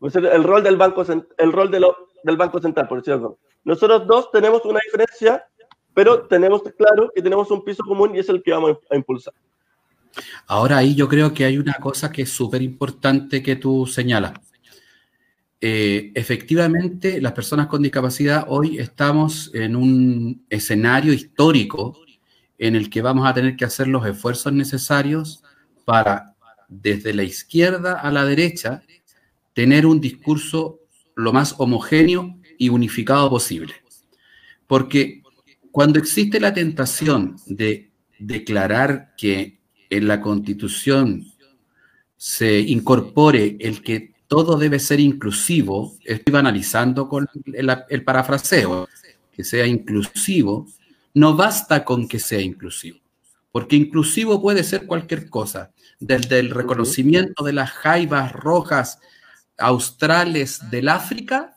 [0.00, 1.04] el rol del banco,
[1.38, 5.44] el rol de lo, del banco central, por decirlo Nosotros dos tenemos una diferencia,
[5.94, 9.34] pero tenemos claro que tenemos un piso común y es el que vamos a impulsar.
[10.46, 14.34] Ahora ahí yo creo que hay una cosa que es súper importante que tú señalas.
[15.60, 21.98] Eh, efectivamente, las personas con discapacidad hoy estamos en un escenario histórico
[22.58, 25.42] en el que vamos a tener que hacer los esfuerzos necesarios
[25.84, 26.34] para,
[26.68, 28.82] desde la izquierda a la derecha,
[29.54, 30.80] tener un discurso
[31.14, 33.74] lo más homogéneo y unificado posible.
[34.66, 35.22] Porque
[35.70, 39.58] cuando existe la tentación de declarar que
[39.90, 41.26] en la constitución
[42.16, 48.88] se incorpore el que todo debe ser inclusivo, estoy analizando con el, parafraseo,
[49.32, 50.66] que sea inclusivo,
[51.12, 52.98] no basta con que sea inclusivo,
[53.52, 58.98] porque inclusivo puede ser cualquier cosa, desde el reconocimiento de las jaivas rojas
[59.58, 61.53] australes del África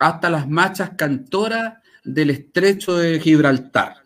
[0.00, 3.98] hasta las machas cantoras del estrecho de Gibraltar.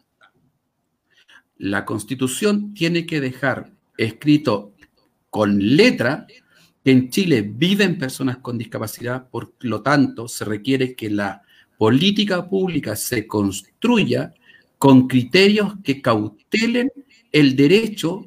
[1.57, 4.75] La constitución tiene que dejar escrito
[5.31, 6.27] con letra
[6.85, 11.43] que en Chile viven personas con discapacidad, por lo tanto se requiere que la
[11.79, 14.35] política pública se construya
[14.79, 16.91] con criterios que cautelen
[17.31, 18.27] el derecho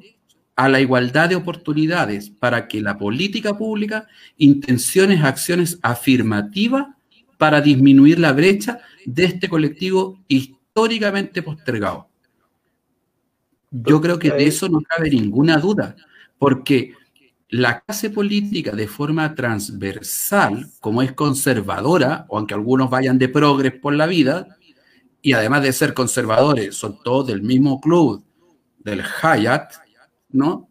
[0.56, 6.97] a la igualdad de oportunidades para que la política pública intenciones acciones afirmativas
[7.38, 12.08] para disminuir la brecha de este colectivo históricamente postergado.
[13.70, 15.96] Yo creo que de eso no cabe ninguna duda,
[16.38, 16.94] porque
[17.48, 23.72] la clase política de forma transversal, como es conservadora, o aunque algunos vayan de progres
[23.74, 24.58] por la vida,
[25.22, 28.24] y además de ser conservadores, son todos del mismo club
[28.78, 29.72] del Hayat,
[30.30, 30.68] ¿no?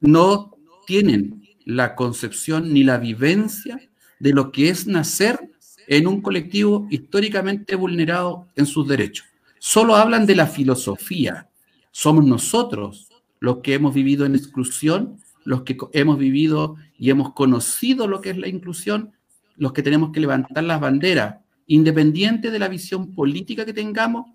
[0.00, 0.52] No
[0.86, 3.80] tienen la concepción ni la vivencia
[4.18, 5.38] de lo que es nacer
[5.88, 9.26] en un colectivo históricamente vulnerado en sus derechos.
[9.58, 11.48] Solo hablan de la filosofía.
[11.90, 13.08] Somos nosotros
[13.40, 18.30] los que hemos vivido en exclusión, los que hemos vivido y hemos conocido lo que
[18.30, 19.12] es la inclusión,
[19.56, 24.26] los que tenemos que levantar las banderas, independiente de la visión política que tengamos,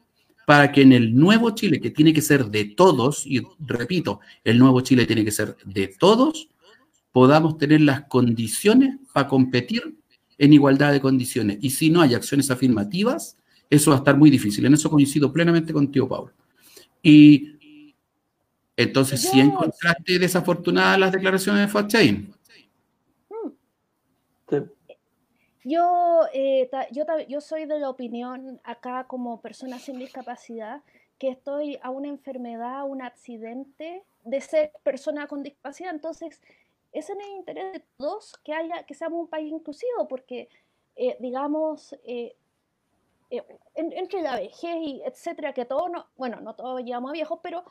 [0.47, 4.57] para que en el nuevo Chile, que tiene que ser de todos, y repito, el
[4.57, 6.49] nuevo Chile tiene que ser de todos,
[7.11, 9.95] podamos tener las condiciones para competir
[10.37, 11.57] en igualdad de condiciones.
[11.61, 13.37] Y si no hay acciones afirmativas,
[13.69, 14.65] eso va a estar muy difícil.
[14.65, 16.33] En eso coincido plenamente contigo, Pablo.
[17.01, 17.53] Y
[18.75, 22.33] entonces, si encontraste desafortunadas las declaraciones de Fachain.
[25.65, 30.81] Yo, eh, yo, yo soy de la opinión, acá como persona sin discapacidad,
[31.17, 35.93] que estoy a una enfermedad, un accidente de ser persona con discapacidad.
[35.93, 36.41] Entonces,
[36.93, 40.47] es en el interés de todos que, haya, que seamos un país inclusivo, porque,
[40.95, 42.35] eh, digamos, eh,
[43.73, 47.63] entre la vejez y etcétera, que todos, no, bueno, no todos llegamos a viejos, pero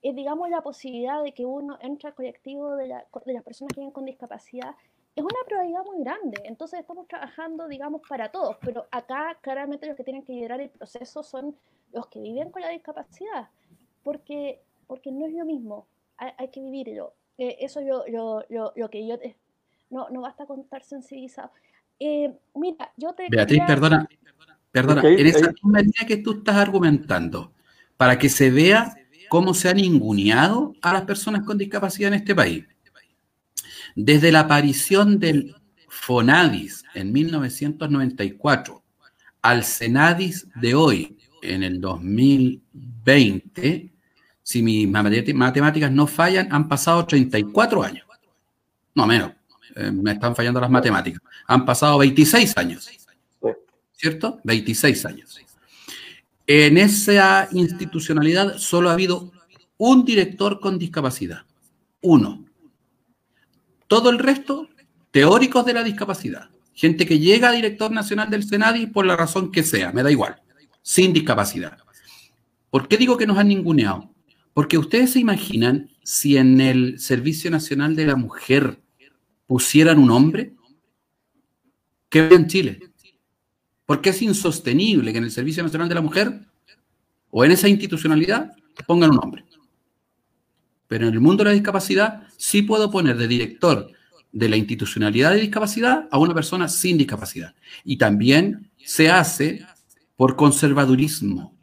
[0.00, 4.04] digamos la posibilidad de que uno entre al colectivo de las personas que viven con
[4.04, 4.76] discapacidad
[5.18, 6.40] es una probabilidad muy grande.
[6.44, 10.70] Entonces estamos trabajando, digamos, para todos, pero acá claramente los que tienen que liderar el
[10.70, 11.56] proceso son
[11.92, 13.48] los que viven con la discapacidad,
[14.04, 15.86] porque, porque no es lo mismo,
[16.16, 17.14] hay, que vivirlo.
[17.38, 19.18] Eh, eso es lo, lo, que yo...
[19.18, 19.36] Te,
[19.90, 21.50] no, no basta con estar sensibilizado.
[21.98, 23.26] Eh, mira, yo te...
[23.30, 24.08] Beatriz, perdona,
[24.70, 27.52] perdona, en esa misma línea que tú estás argumentando,
[27.96, 28.94] para que se vea
[29.28, 32.64] cómo se han inguneado a las personas con discapacidad en este país
[34.00, 35.56] desde la aparición del
[35.88, 38.84] FONADIS en 1994
[39.42, 43.92] al CENADIS de hoy, en el 2020,
[44.48, 48.06] si mis matemáticas no fallan, han pasado 34 años.
[48.94, 49.32] No menos,
[49.76, 51.20] eh, me están fallando las matemáticas.
[51.48, 52.88] Han pasado 26 años.
[53.92, 54.40] ¿Cierto?
[54.44, 55.38] 26 años.
[56.46, 59.30] En esa institucionalidad solo ha habido
[59.76, 61.42] un director con discapacidad.
[62.00, 62.46] Uno.
[63.86, 64.70] Todo el resto,
[65.10, 66.48] teóricos de la discapacidad.
[66.72, 70.10] Gente que llega a director nacional del Senadi por la razón que sea, me da
[70.10, 70.40] igual,
[70.80, 71.76] sin discapacidad.
[72.70, 74.14] ¿Por qué digo que nos han ninguneado?
[74.58, 78.82] Porque ustedes se imaginan si en el Servicio Nacional de la Mujer
[79.46, 80.52] pusieran un hombre,
[82.08, 82.80] ¿qué en Chile?
[83.86, 86.40] Porque es insostenible que en el Servicio Nacional de la Mujer
[87.30, 88.50] o en esa institucionalidad
[88.84, 89.44] pongan un hombre.
[90.88, 93.92] Pero en el mundo de la discapacidad sí puedo poner de director
[94.32, 97.54] de la institucionalidad de discapacidad a una persona sin discapacidad.
[97.84, 99.64] Y también se hace
[100.16, 101.56] por conservadurismo,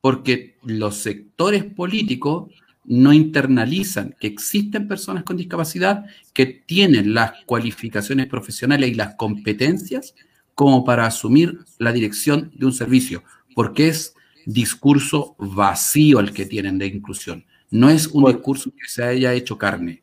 [0.00, 2.50] porque los sectores políticos
[2.84, 10.14] no internalizan que existen personas con discapacidad que tienen las cualificaciones profesionales y las competencias
[10.54, 13.22] como para asumir la dirección de un servicio,
[13.54, 14.14] porque es
[14.46, 17.44] discurso vacío el que tienen de inclusión.
[17.70, 20.00] No es un discurso que se haya hecho carne.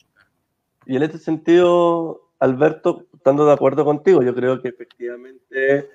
[0.86, 5.90] Y en este sentido, Alberto, estando de acuerdo contigo, yo creo que efectivamente,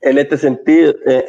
[0.00, 1.24] en este sentido, eh,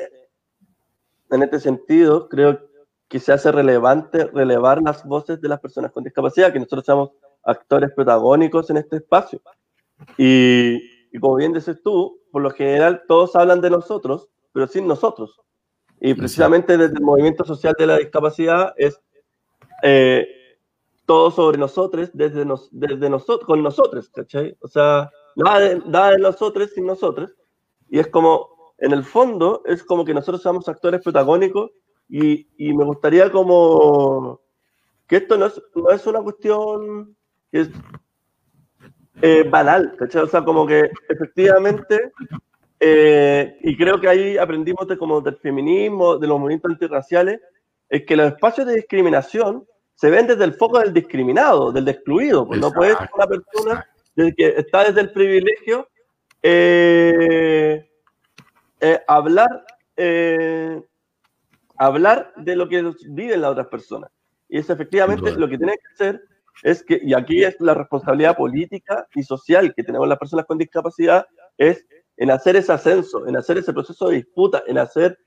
[1.31, 2.59] en este sentido, creo
[3.07, 7.11] que se hace relevante relevar las voces de las personas con discapacidad, que nosotros seamos
[7.43, 9.41] actores protagónicos en este espacio.
[10.17, 10.79] Y,
[11.11, 15.39] y como bien dices tú, por lo general todos hablan de nosotros, pero sin nosotros.
[15.99, 18.99] Y precisamente desde el movimiento social de la discapacidad es
[19.83, 20.27] eh,
[21.05, 24.57] todo sobre nosotros, desde, desde nosotros, con nosotros, ¿cachai?
[24.61, 27.35] O sea, nada de, nosotros sin nosotros.
[27.89, 28.47] Y es como,
[28.81, 31.71] en el fondo, es como que nosotros somos actores protagónicos
[32.09, 34.41] y, y me gustaría como
[35.07, 37.15] que esto no es, no es una cuestión
[37.51, 37.69] que es
[39.21, 40.23] eh, banal, ¿cachai?
[40.23, 42.11] O sea, como que efectivamente,
[42.79, 47.39] eh, y creo que ahí aprendimos de, como del feminismo, de los movimientos antirraciales,
[47.87, 49.63] es que los espacios de discriminación
[49.93, 52.47] se ven desde el foco del discriminado, del excluido.
[52.47, 55.87] Pues no puede ser una persona que está desde el privilegio
[56.41, 57.90] eh,
[58.81, 59.65] eh, hablar,
[59.95, 60.81] eh,
[61.77, 64.11] hablar de lo que viven las otras personas.
[64.49, 66.21] Y es efectivamente lo que tiene que hacer
[66.63, 70.57] es que, y aquí es la responsabilidad política y social que tenemos las personas con
[70.57, 71.25] discapacidad,
[71.57, 71.85] es
[72.17, 75.17] en hacer ese ascenso, en hacer ese proceso de disputa, en hacer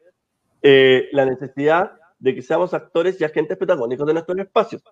[0.63, 4.83] eh, la necesidad de que seamos actores y agentes protagónicos de nuestros espacios.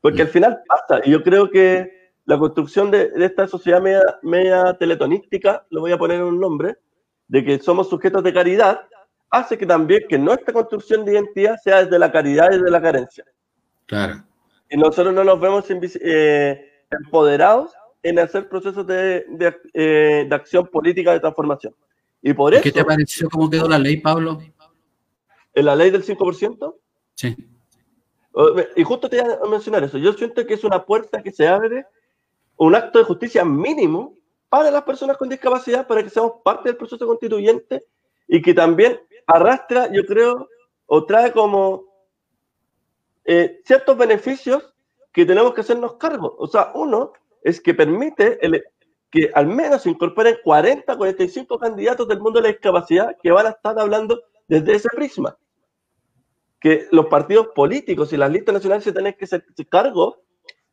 [0.00, 4.76] Porque al final pasa, y yo creo que la construcción de, esta sociedad media, media,
[4.78, 6.76] teletonística, lo voy a poner en un nombre,
[7.30, 8.80] de que somos sujetos de caridad,
[9.30, 12.82] hace que también que nuestra construcción de identidad sea desde la caridad y desde la
[12.82, 13.24] carencia.
[13.86, 14.24] Claro.
[14.68, 20.66] Y nosotros no nos vemos eh, empoderados en hacer procesos de, de, eh, de, acción
[20.66, 21.72] política de transformación.
[22.20, 24.40] Y por eso, ¿Qué te pareció cómo quedó la ley, Pablo?
[25.54, 26.74] ¿En la ley del 5%?
[27.14, 27.36] Sí.
[28.74, 29.98] Y justo te iba a mencionar eso.
[29.98, 31.86] Yo siento que es una puerta que se abre,
[32.56, 34.16] un acto de justicia mínimo
[34.50, 37.86] para las personas con discapacidad, para que seamos parte del proceso constituyente
[38.28, 40.48] y que también arrastra, yo creo,
[40.86, 41.84] o trae como
[43.24, 44.74] eh, ciertos beneficios
[45.12, 46.36] que tenemos que hacernos cargo.
[46.38, 48.38] O sea, uno es que permite
[49.10, 53.46] que al menos se incorporen 40, 45 candidatos del mundo de la discapacidad que van
[53.46, 55.36] a estar hablando desde ese prisma
[56.60, 60.18] que los partidos políticos y las listas nacionales se tienen que hacer cargo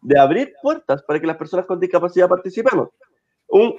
[0.02, 2.90] de abrir puertas para que las personas con discapacidad participemos.
[3.48, 3.76] Un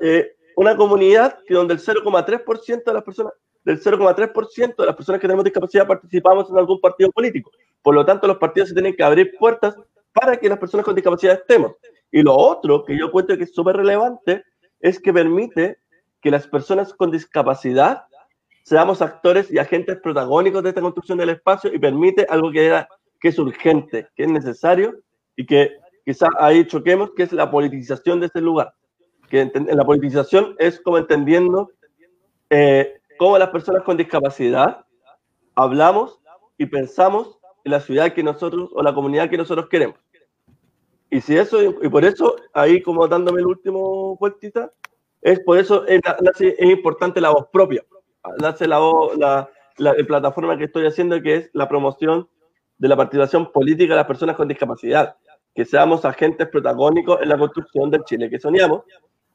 [0.00, 3.32] eh, una comunidad que donde el 0,3% de las personas
[3.64, 7.50] del 0,3% de las personas que tenemos discapacidad participamos en algún partido político.
[7.82, 9.76] Por lo tanto, los partidos se tienen que abrir puertas
[10.12, 11.72] para que las personas con discapacidad estemos.
[12.10, 14.44] Y lo otro que yo cuento que es súper relevante
[14.80, 15.78] es que permite
[16.20, 18.04] que las personas con discapacidad
[18.64, 22.88] seamos actores y agentes protagónicos de esta construcción del espacio y permite algo que, era,
[23.20, 24.94] que es urgente, que es necesario
[25.36, 28.74] y que quizá ahí choquemos, que es la politización de este lugar.
[29.28, 31.70] Que en la politización es como entendiendo
[32.50, 34.84] eh, cómo las personas con discapacidad
[35.54, 36.18] hablamos
[36.56, 39.98] y pensamos en la ciudad que nosotros o la comunidad que nosotros queremos.
[41.10, 44.72] Y si eso, y por eso, ahí como dándome el último vueltita,
[45.22, 46.00] es por eso es,
[46.40, 47.82] es importante la voz propia
[48.40, 48.80] nace la,
[49.16, 52.28] la, la, plataforma que estoy haciendo, que es la promoción
[52.78, 55.16] de la participación política de las personas con discapacidad,
[55.54, 58.82] que seamos agentes protagónicos en la construcción del Chile que soñamos,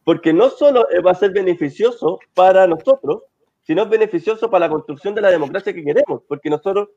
[0.04, 3.24] porque no solo va a ser beneficioso para nosotros,
[3.62, 6.90] sino beneficioso para la construcción de la democracia que queremos, porque nosotros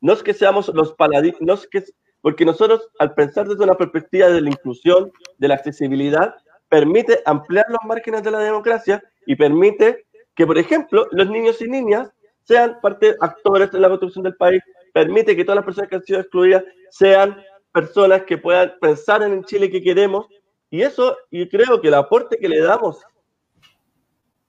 [0.00, 1.84] no es que seamos los paladinos, no es que,
[2.20, 6.34] porque nosotros al pensar desde una perspectiva de la inclusión, de la accesibilidad,
[6.68, 11.68] permite ampliar los márgenes de la democracia y permite que, por ejemplo, los niños y
[11.68, 12.10] niñas
[12.44, 16.02] sean parte actores de la construcción del país, permite que todas las personas que han
[16.02, 17.36] sido excluidas sean
[17.72, 20.26] personas que puedan pensar en el Chile que queremos.
[20.72, 23.04] Y eso, y creo que el aporte que le damos,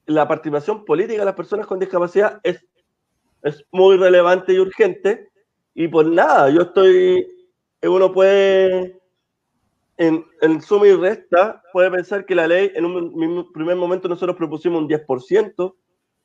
[0.06, 2.66] la participación política de las personas con discapacidad es,
[3.44, 5.30] es muy relevante y urgente.
[5.76, 7.28] Y pues nada, yo estoy,
[7.84, 9.00] uno puede,
[9.98, 14.38] en, en suma y resta, puede pensar que la ley, en un primer momento nosotros
[14.38, 15.76] propusimos un 10%,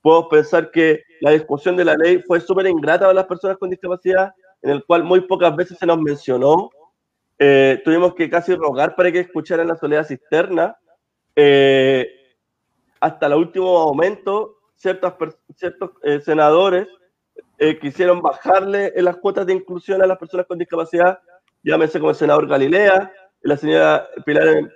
[0.01, 3.71] Puedo pensar que la discusión de la ley fue súper ingrata para las personas con
[3.71, 4.33] discapacidad,
[4.63, 6.71] en el cual muy pocas veces se nos mencionó.
[7.39, 10.77] Eh, tuvimos que casi rogar para que escucharan la soledad cisterna.
[11.37, 12.09] Eh,
[13.01, 15.15] hasta el último momento, ciertos,
[15.55, 16.89] ciertos eh, senadores
[17.81, 21.19] quisieron bajarle las cuotas de inclusión a las personas con discapacidad,
[21.65, 24.71] llámese como el senador Galilea, la señora Pilar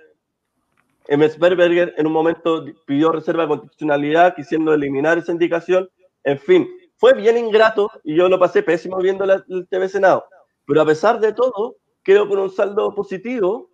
[1.07, 1.29] M.
[1.29, 5.89] Sperberger en un momento pidió reserva de constitucionalidad, quisiendo eliminar esa indicación.
[6.25, 10.25] En fin, fue bien ingrato y yo lo pasé pésimo viendo la, el TV Senado.
[10.65, 13.69] Pero a pesar de todo, quedó con un saldo positivo.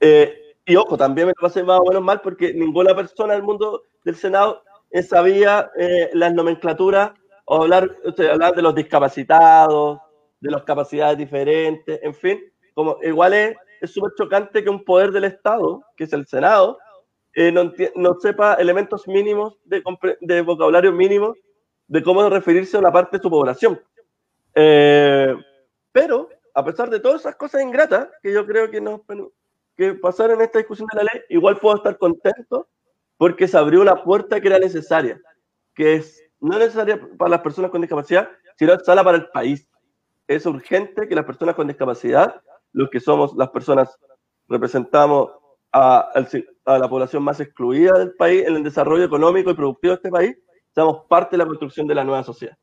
[0.00, 3.42] Eh, y ojo, también me lo pasé más o menos mal porque ninguna persona del
[3.42, 4.62] mundo del Senado
[5.08, 7.12] sabía eh, las nomenclaturas
[7.44, 7.96] o hablar,
[8.30, 9.98] hablar de los discapacitados,
[10.40, 12.40] de las capacidades diferentes, en fin,
[12.74, 16.78] como igual es súper chocante que un poder del Estado, que es el Senado,
[17.34, 19.82] eh, no, no, sepa elementos mínimos de,
[20.20, 21.34] de, vocabulario mínimo
[21.86, 23.80] de cómo referirse a una parte de su población.
[24.54, 25.36] Eh,
[25.92, 29.02] pero, a pesar de todas esas cosas ingratas que yo creo que, nos,
[29.76, 32.66] que pasaron en esta discusión de la ley, igual puedo estar contento
[33.18, 35.20] porque se abrió una puerta que era necesaria,
[35.74, 39.68] que es no necesaria para las personas con discapacidad, sino necesaria para el país.
[40.26, 42.40] Es urgente que las personas con discapacidad
[42.72, 43.94] los que somos las personas,
[44.48, 45.32] representamos
[45.72, 46.10] a,
[46.64, 50.36] la población más excluida del país en el desarrollo económico y productivo de este país,
[50.74, 52.56] seamos parte de la construcción de la nueva sociedad.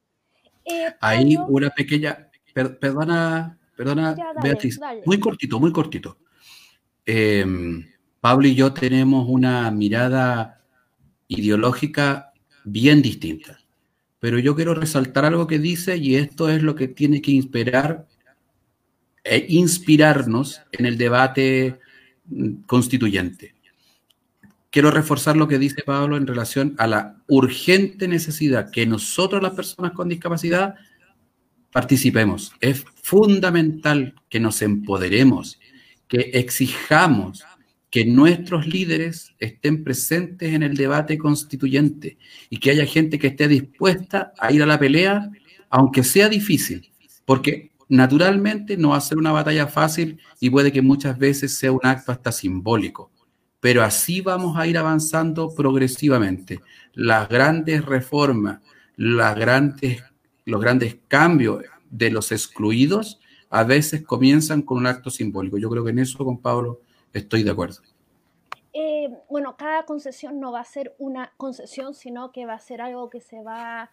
[0.65, 6.17] Eh, Ahí una pequeña, perdona, perdona Beatriz, muy cortito, muy cortito.
[7.05, 7.85] Em,
[8.21, 10.61] Pablo y yo tenemos una mirada
[11.27, 12.31] ideológica
[12.63, 13.59] bien distinta,
[14.19, 18.07] pero yo quiero resaltar algo que dice y esto es lo que tiene que inspirar
[19.23, 21.79] e inspirarnos en el debate
[22.25, 23.55] mm, constituyente.
[24.69, 29.53] Quiero reforzar lo que dice Pablo en relación a la urgente necesidad que nosotros las
[29.53, 30.75] personas con discapacidad
[31.73, 32.53] participemos.
[32.61, 35.59] Es fundamental que nos empoderemos,
[36.07, 37.43] que exijamos
[37.89, 42.17] que nuestros líderes estén presentes en el debate constituyente
[42.49, 45.29] y que haya gente que esté dispuesta a ir a la pelea,
[45.69, 46.91] aunque sea difícil,
[47.23, 51.71] porque naturalmente no va a ser una batalla fácil y puede que muchas veces sea
[51.71, 53.11] un acto hasta simbólico,
[53.59, 56.61] pero así vamos a ir avanzando progresivamente.
[56.93, 58.59] Las grandes reformas,
[58.95, 60.03] las grandes,
[60.45, 63.19] los grandes cambios de los excluidos
[63.49, 65.57] a veces comienzan con un acto simbólico.
[65.57, 66.79] Yo creo que en eso con Pablo
[67.13, 67.77] Estoy de acuerdo.
[68.73, 72.81] Eh, bueno, cada concesión no va a ser una concesión, sino que va a ser
[72.81, 73.91] algo que se va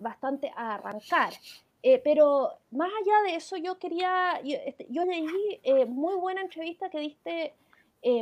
[0.00, 1.32] bastante a arrancar.
[1.80, 6.90] Eh, pero más allá de eso, yo quería, yo, este, leí eh, muy buena entrevista
[6.90, 7.54] que diste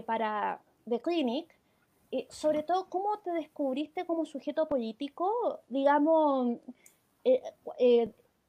[0.07, 1.53] para The Clinic,
[2.29, 6.59] sobre todo cómo te descubriste como sujeto político, digamos,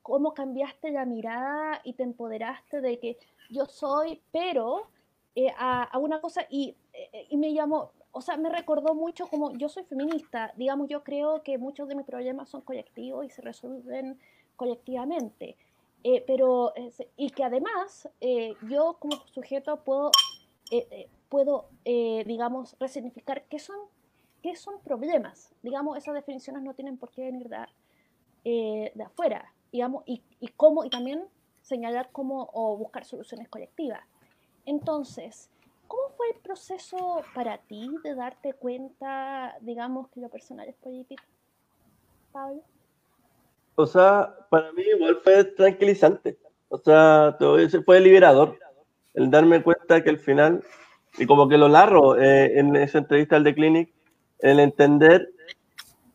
[0.04, 3.18] cómo cambiaste la mirada y te empoderaste de que
[3.50, 4.88] yo soy, pero
[5.36, 9.70] eh, a, una cosa y, eh, me llamó, o sea, me recordó mucho como yo
[9.70, 14.20] soy feminista, digamos, yo creo que muchos de mis problemas son colectivos y se resuelven
[14.56, 15.58] colectivamente,
[16.04, 16.74] eh, pero,
[17.16, 18.10] y que además
[18.70, 20.12] yo como sujeto puedo,
[21.30, 23.78] puedo digamos, resignificar qué son,
[24.42, 27.66] qué son problemas, digamos, esas definiciones no tienen por qué venir de,
[28.44, 31.24] de afuera, digamos, y, y cómo, y también
[31.62, 34.02] señalar cómo o buscar soluciones colectivas.
[34.66, 35.50] Entonces,
[35.88, 41.24] ¿cómo fue el proceso para ti de darte cuenta, digamos, que lo personal es político?
[42.32, 42.62] Pablo.
[43.76, 46.38] O sea, para mí igual fue tranquilizante.
[46.70, 47.38] O sea,
[47.86, 48.58] fue liberador
[49.14, 50.64] el darme cuenta que al final,
[51.18, 53.94] y como que lo narro eh, en esa entrevista al The Clinic,
[54.40, 55.30] el entender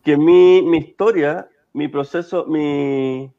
[0.03, 3.33] que mi, mi historia, mi proceso, mi,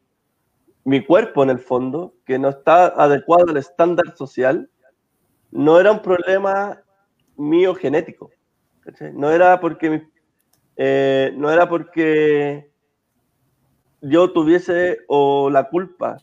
[0.84, 4.70] mi cuerpo en el fondo, que no está adecuado al estándar social,
[5.52, 6.82] no era un problema
[7.36, 8.32] mío genético.
[9.14, 10.08] No era porque
[10.78, 12.72] eh, no era porque
[14.02, 16.18] yo tuviese o la culpa,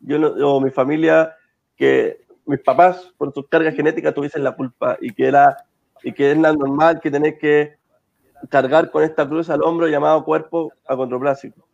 [0.00, 1.34] Yo o mi familia,
[1.76, 5.64] que mis papás por sus cargas genéticas tuviesen la culpa y que era
[6.02, 7.77] y que es normal que tenés que
[8.48, 11.66] cargar con esta cruz al hombro llamado cuerpo acondroplásico.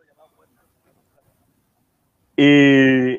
[2.36, 3.18] Y,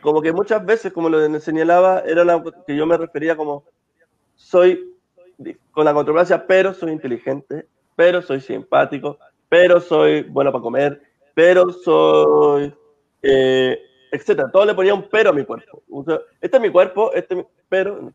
[0.00, 3.64] como que muchas veces, como lo señalaba, era la que yo me refería como
[4.34, 4.92] soy
[5.70, 11.00] con la controversia, pero soy inteligente, pero soy simpático, pero soy bueno para comer,
[11.34, 12.74] pero soy,
[13.22, 13.78] eh,
[14.10, 14.50] etcétera.
[14.50, 15.82] Todo le ponía un pero a mi cuerpo.
[16.40, 18.12] este es mi cuerpo, este pero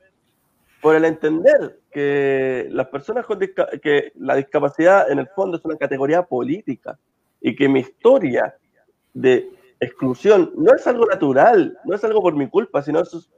[0.82, 5.78] por el entender que las personas con que la discapacidad en el fondo es una
[5.78, 6.98] categoría política
[7.42, 8.56] y que mi historia
[9.14, 9.50] de
[9.80, 13.30] exclusión no es algo natural, no es algo por mi culpa, sino eso es...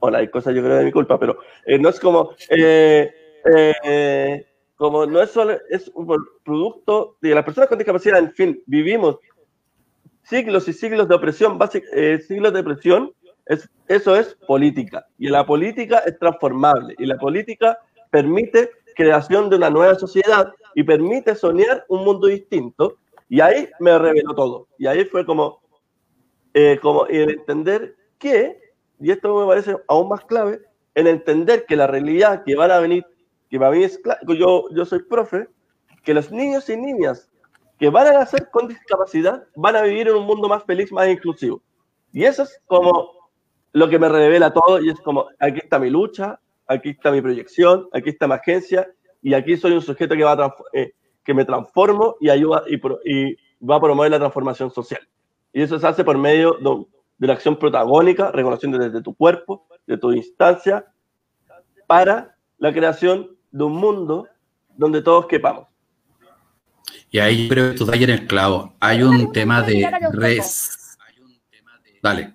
[0.00, 2.32] Hola, hay cosas yo creo de mi culpa, pero eh, no es como...
[2.50, 3.10] Eh,
[3.84, 8.62] eh, como no es solo, es un producto de las personas con discapacidad, en fin,
[8.66, 9.18] vivimos
[10.24, 11.58] siglos y siglos de opresión,
[12.26, 13.12] siglos de opresión,
[13.52, 15.06] es, eso es política.
[15.18, 16.94] Y la política es transformable.
[16.98, 17.78] Y la política
[18.10, 22.98] permite creación de una nueva sociedad y permite soñar un mundo distinto
[23.28, 24.68] y ahí me reveló todo.
[24.78, 25.62] Y ahí fue como,
[26.52, 28.60] eh, como el entender que,
[29.00, 30.60] y esto me parece aún más clave,
[30.94, 33.06] el entender que la realidad que van a venir,
[33.48, 33.98] que para mí es
[34.38, 35.48] yo, yo soy profe,
[36.04, 37.30] que los niños y niñas
[37.78, 41.08] que van a nacer con discapacidad van a vivir en un mundo más feliz, más
[41.08, 41.62] inclusivo.
[42.12, 43.21] Y eso es como
[43.72, 47.20] lo que me revela todo y es como, aquí está mi lucha, aquí está mi
[47.20, 48.88] proyección, aquí está mi agencia
[49.22, 50.92] y aquí soy un sujeto que va a, eh,
[51.24, 55.00] que me transformo y ayuda y, y va a promover la transformación social.
[55.52, 56.86] Y eso se hace por medio de,
[57.18, 60.86] de la acción protagónica, reconociendo desde tu cuerpo, de tu instancia,
[61.86, 64.26] para la creación de un mundo
[64.76, 65.68] donde todos quepamos.
[67.10, 68.74] Y ahí creo que tú das en el clavo.
[68.80, 70.96] Hay un tema de res.
[72.02, 72.34] Dale.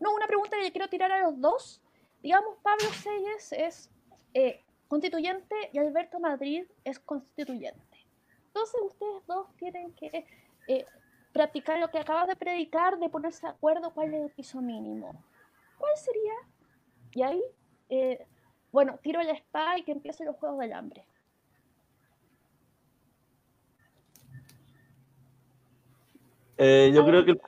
[0.00, 1.82] No, una pregunta que quiero tirar a los dos.
[2.22, 3.90] Digamos, Pablo Selles es
[4.34, 7.98] eh, constituyente y Alberto Madrid es constituyente.
[8.46, 10.26] Entonces ustedes dos tienen que
[10.66, 10.86] eh,
[11.32, 15.22] practicar lo que acabas de predicar, de ponerse de acuerdo cuál es el piso mínimo.
[15.78, 16.32] ¿Cuál sería?
[17.12, 17.42] Y ahí,
[17.88, 18.26] eh,
[18.72, 21.04] bueno, tiro la espada y que empiecen los Juegos del Hambre.
[26.58, 27.40] Eh, yo creo que el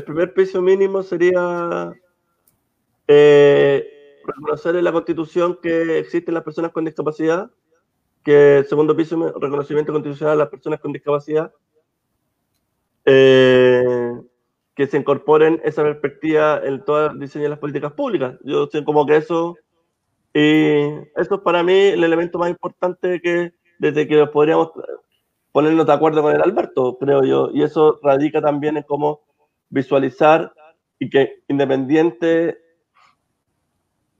[0.00, 1.92] primer piso mínimo sería
[3.06, 3.84] eh,
[4.24, 7.50] reconocer en la Constitución que existen las personas con discapacidad,
[8.24, 11.52] que el segundo piso reconocimiento constitucional a las personas con discapacidad,
[13.04, 14.12] eh,
[14.74, 18.38] que se incorporen esa perspectiva en todo el diseño de las políticas públicas.
[18.44, 19.56] Yo sé como que eso,
[20.32, 20.86] y
[21.16, 24.70] eso es para mí el elemento más importante que desde que podríamos
[25.50, 29.20] ponernos de acuerdo con el Alberto, creo yo, y eso radica también en cómo
[29.72, 30.52] visualizar
[30.98, 32.58] y que independiente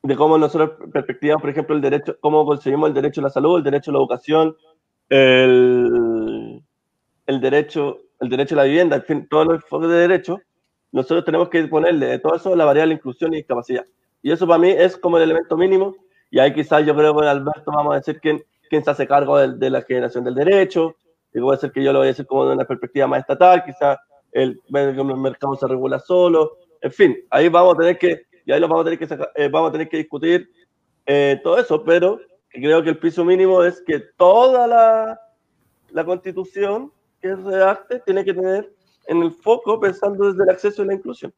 [0.03, 3.59] de cómo nosotros perspectivamos, por ejemplo, el derecho, cómo conseguimos el derecho a la salud,
[3.59, 4.57] el derecho a la educación,
[5.09, 6.61] el,
[7.27, 10.41] derecho el derecho a la vivienda, en fin, todos los fondos de derecho,
[10.91, 13.85] nosotros tenemos que ponerle de todo eso la variable inclusión y discapacidad.
[14.23, 15.95] Y eso para mí es como el elemento mínimo,
[16.31, 19.39] y ahí quizás yo creo que Alberto vamos a decir quién, quién se hace cargo
[19.39, 20.97] de, la generación del derecho,
[21.35, 23.63] y puede ser que yo lo voy a decir como de una perspectiva más estatal,
[23.65, 23.99] quizás
[24.33, 28.61] el, el mercado se regula solo, en fin, ahí vamos a tener que, y ahí
[28.61, 30.51] lo vamos a tener que, eh, vamos a tener que discutir
[31.07, 35.21] eh, todo eso, pero creo que el piso mínimo es que toda la,
[35.91, 38.73] la constitución que redacte tiene que tener
[39.07, 41.33] en el foco pensando desde el acceso y la inclusión.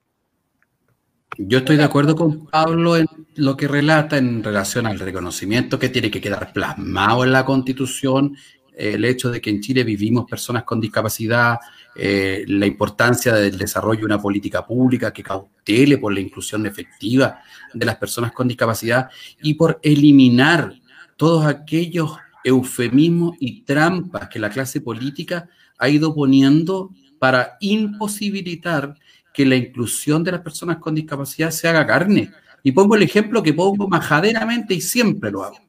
[1.36, 5.88] Yo estoy de acuerdo con Pablo en lo que relata en relación al reconocimiento que
[5.88, 8.36] tiene que quedar plasmado en la Constitución,
[8.76, 11.58] el hecho de que en Chile vivimos personas con discapacidad,
[11.94, 17.40] eh, la importancia del desarrollo de una política pública que cautele por la inclusión efectiva
[17.72, 19.08] de las personas con discapacidad
[19.42, 20.74] y por eliminar
[21.16, 25.48] todos aquellos eufemismos y trampas que la clase política
[25.78, 28.94] ha ido poniendo para imposibilitar
[29.32, 32.30] que la inclusión de las personas con discapacidad se haga carne.
[32.62, 35.63] Y pongo el ejemplo que pongo majaderamente y siempre lo hago.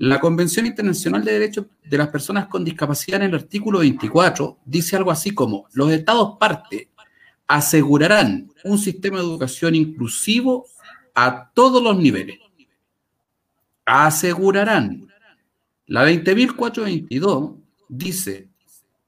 [0.00, 4.96] La Convención Internacional de Derechos de las Personas con Discapacidad en el artículo 24 dice
[4.96, 6.88] algo así como, los estados parte
[7.46, 10.64] asegurarán un sistema de educación inclusivo
[11.14, 12.38] a todos los niveles.
[13.84, 15.06] Asegurarán.
[15.86, 17.56] La 20.422
[17.90, 18.48] dice,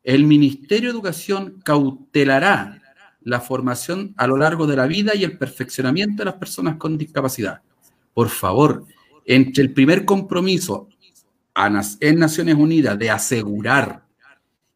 [0.03, 2.82] el Ministerio de Educación cautelará
[3.22, 6.99] la formación a lo largo de la vida y el perfeccionamiento de las personas con
[6.99, 7.62] discapacidad.
[8.12, 8.84] Por favor,
[9.24, 10.88] entre el primer compromiso
[12.00, 14.04] en Naciones Unidas de asegurar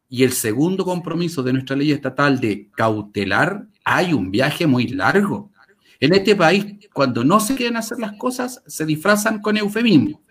[0.09, 5.51] y el segundo compromiso de nuestra ley estatal de cautelar, hay un viaje muy largo.
[5.99, 10.21] En este país, cuando no se quieren hacer las cosas, se disfrazan con eufemismo.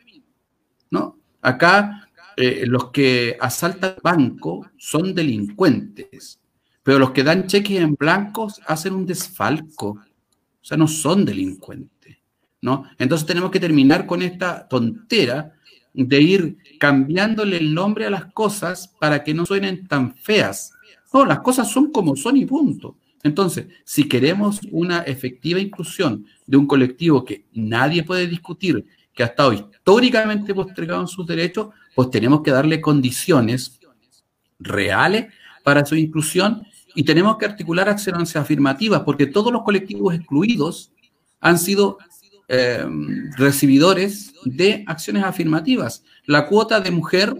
[0.91, 1.19] ¿no?
[1.43, 6.39] Acá eh, los que asaltan banco son delincuentes,
[6.83, 11.91] pero los que dan cheques en blancos hacen un desfalco, o sea, no son delincuentes,
[12.61, 12.85] ¿no?
[12.99, 15.55] Entonces tenemos que terminar con esta tontera
[15.93, 20.73] de ir cambiándole el nombre a las cosas para que no suenen tan feas.
[21.13, 22.97] No, las cosas son como son y punto.
[23.23, 29.27] Entonces, si queremos una efectiva inclusión de un colectivo que nadie puede discutir, que ha
[29.27, 33.81] estado históricamente postergado en sus derechos, pues tenemos que darle condiciones
[34.59, 35.33] reales
[35.65, 36.63] para su inclusión
[36.95, 40.93] y tenemos que articular acciones afirmativas, porque todos los colectivos excluidos
[41.41, 41.99] han sido
[42.49, 42.85] eh,
[43.37, 46.05] recibidores de acciones afirmativas.
[46.27, 47.35] La cuota de mujer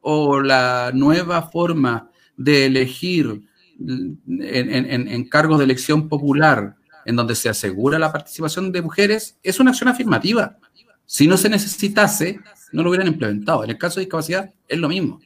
[0.00, 3.42] o la nueva forma de elegir
[3.78, 9.70] en, cargos de elección popular, en donde se asegura la participación de mujeres, es una
[9.70, 10.58] acción afirmativa.
[11.06, 12.40] Si no se necesitase,
[12.72, 13.64] no lo hubieran implementado.
[13.64, 15.20] En el caso de discapacidad es lo mismo.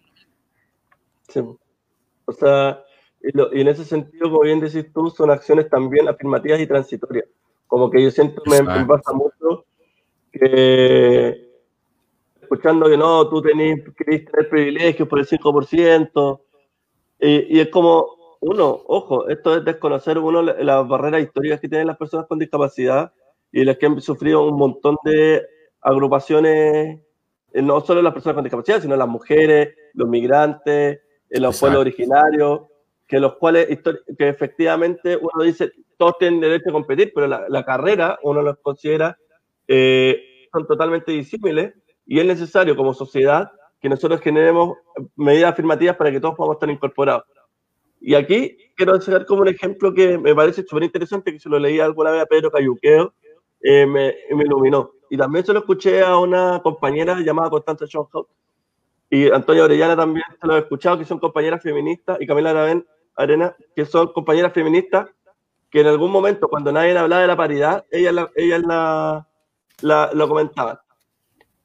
[1.28, 1.40] Sí.
[2.24, 2.80] O sea,
[3.20, 7.26] y, en ese sentido, como bien decís tú, son acciones también afirmativas y transitorias.
[7.74, 9.64] Como que yo siento, me, me, pasa mucho
[10.30, 11.50] que
[12.40, 16.40] escuchando que no, tú tenés, querés tener privilegios por el 5%,
[17.18, 21.88] y, y es como, uno, ojo, esto es desconocer uno las barreras históricas que tienen
[21.88, 23.12] las personas con discapacidad
[23.50, 25.44] y las que han sufrido un montón de
[25.80, 27.00] agrupaciones
[27.52, 31.80] eh, no solo las personas con discapacidad, sino las mujeres, los migrantes, eh, los pueblos
[31.80, 32.68] originarios,
[33.04, 33.66] que los cuales
[34.16, 39.18] que efectivamente uno dice, todos tienen derecho a competir, pero la, carrera uno los considera
[39.66, 41.74] eh, son totalmente disímiles
[42.06, 44.76] y es necesario como sociedad que nosotros generemos
[45.16, 47.24] medidas afirmativas para que todos podamos estar incorporados.
[48.00, 51.58] Y aquí quiero sacar como un ejemplo que me parece súper interesante, que se lo
[51.58, 53.14] leí alguna vez a Pedro Cayuqueo,
[53.62, 54.92] me, me iluminó.
[55.10, 58.28] Y también se lo escuché a una compañera llamada Constanza Schoenhout
[59.14, 62.82] y Antonio Orellana también se lo he escuchado, que son compañeras feministas, y Camila
[63.14, 65.08] Arena, que son compañeras feministas,
[65.74, 69.26] que en algún momento, cuando nadie hablaba de la paridad, ellas la, ellas la,
[69.80, 70.78] la, lo comentaban.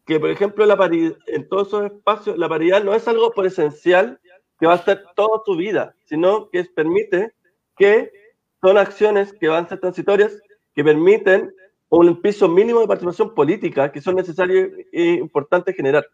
[0.04, 3.46] Que, por ejemplo, la paridad, en todos esos espacios, la paridad no es algo por
[3.46, 4.20] esencial
[4.60, 7.36] que va a ser toda tu vida, sino que permite
[7.78, 8.12] que
[8.60, 10.42] son acciones que van a ser transitorias,
[10.74, 11.54] que permiten
[11.90, 16.08] un piso mínimo de participación política que son necesarios e importantes generar.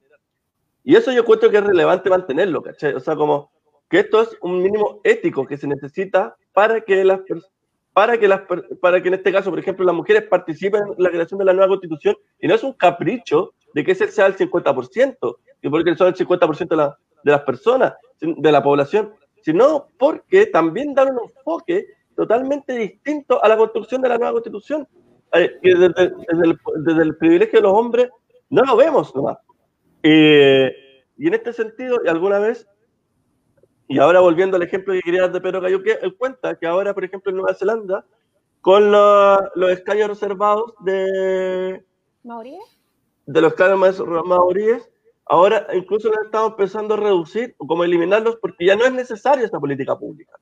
[0.84, 2.93] Y eso yo encuentro que es relevante mantenerlo, ¿cachai?
[2.93, 3.54] O sea, como
[3.89, 7.22] que esto es un mínimo ético que se necesita para que las
[7.96, 8.41] para que, las,
[8.82, 11.54] para que en este caso, por ejemplo, las mujeres participen en la creación de la
[11.54, 15.96] nueva constitución y no es un capricho de que ese sea el 50%, y porque
[15.96, 21.14] son el 50% de, la, de las personas, de la población, sino porque también dan
[21.14, 21.86] un enfoque
[22.18, 24.86] totalmente distinto a la construcción de la nueva constitución,
[25.32, 28.10] eh, que desde, el, privilegio de los hombres
[28.50, 29.38] no lo vemos nomás.
[30.04, 30.70] Eh,
[31.18, 32.68] y en este sentido, alguna vez
[33.88, 36.93] y ahora volviendo al ejemplo que quería dar de Pedro Cayuque, él cuenta que ahora,
[36.93, 38.05] por ejemplo, en Nueva Zelanda,
[38.61, 41.86] con los escaños reservados de...
[42.23, 42.79] ¿Maoríes?
[43.27, 44.89] De los escaños maoríes,
[45.25, 49.45] ahora incluso lo estamos empezando a reducir o como eliminarlos porque ya no es necesaria
[49.45, 50.33] esta política pública.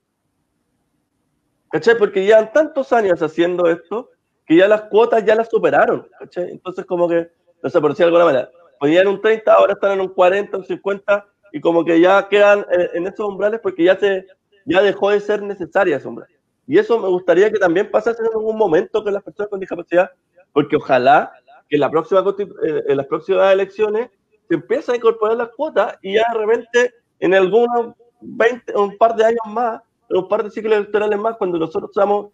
[1.70, 1.98] ¿Cachai?
[1.98, 4.10] Porque llevan tantos años haciendo esto
[4.46, 6.08] que ya las cuotas ya las superaron.
[6.20, 6.52] ¿cachai?
[6.52, 7.30] Entonces, como que,
[7.62, 10.58] no sé, por decir de alguna manera, podían un 30, ahora están en un 40,
[10.58, 14.26] un 50, y como que ya quedan eh, en esos umbrales porque ya se
[14.66, 16.28] ya dejó de ser necesaria ese umbral.
[16.66, 20.10] Y eso me gustaría que también pasase en algún momento con las personas con discapacidad,
[20.52, 21.32] porque ojalá
[21.70, 24.10] que en, la próxima, eh, en las próximas elecciones
[24.48, 29.16] se empiece a incorporar las cuotas y ya de repente en algunos 20, un par
[29.16, 32.32] de años más, un par de ciclos electorales más, cuando nosotros seamos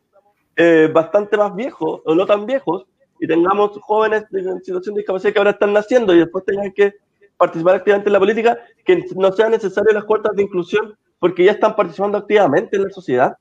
[0.56, 2.86] eh, bastante más viejos o no tan viejos
[3.20, 6.94] y tengamos jóvenes en situación de discapacidad que ahora están naciendo y después tengan que
[7.40, 11.54] participar activamente en la política, que no sean necesarias las cuotas de inclusión, porque ya
[11.54, 13.38] están participando activamente en la sociedad.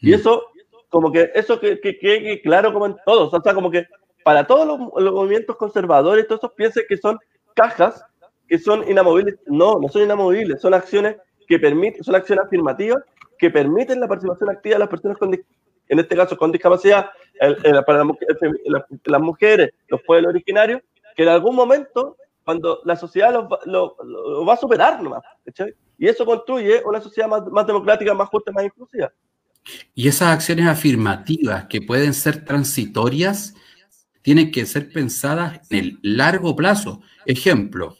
[0.00, 0.14] Y mm.
[0.14, 0.44] eso,
[0.90, 3.86] como que eso que quede claro como en todos, o sea, como que
[4.22, 7.18] para todos los, movimientos conservadores, todos esos piensen que son
[7.54, 8.04] cajas,
[8.46, 9.36] que son inamovibles.
[9.46, 11.16] No, no son inamovibles, son acciones
[11.48, 13.02] que permiten, son acciones afirmativas
[13.38, 17.10] que permiten la participación activa de las personas con, en este caso con discapacidad,
[17.86, 18.04] para
[19.04, 20.80] las mujeres, los pueblos originarios,
[21.16, 23.96] que en algún momento cuando la sociedad lo,
[24.46, 25.22] va a superar nomás.
[25.98, 29.12] Y eso construye una sociedad más, democrática, más justa, más inclusiva.
[29.94, 33.54] Y esas acciones afirmativas que pueden ser transitorias
[34.22, 37.00] tienen que ser pensadas en el largo plazo.
[37.26, 37.96] Ejemplo,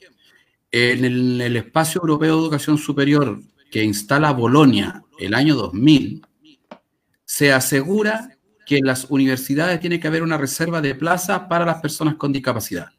[0.71, 3.39] en el, el espacio europeo de educación superior
[3.71, 6.25] que instala Bolonia el año 2000,
[7.25, 11.81] se asegura que en las universidades tiene que haber una reserva de plazas para las
[11.81, 12.89] personas con discapacidad.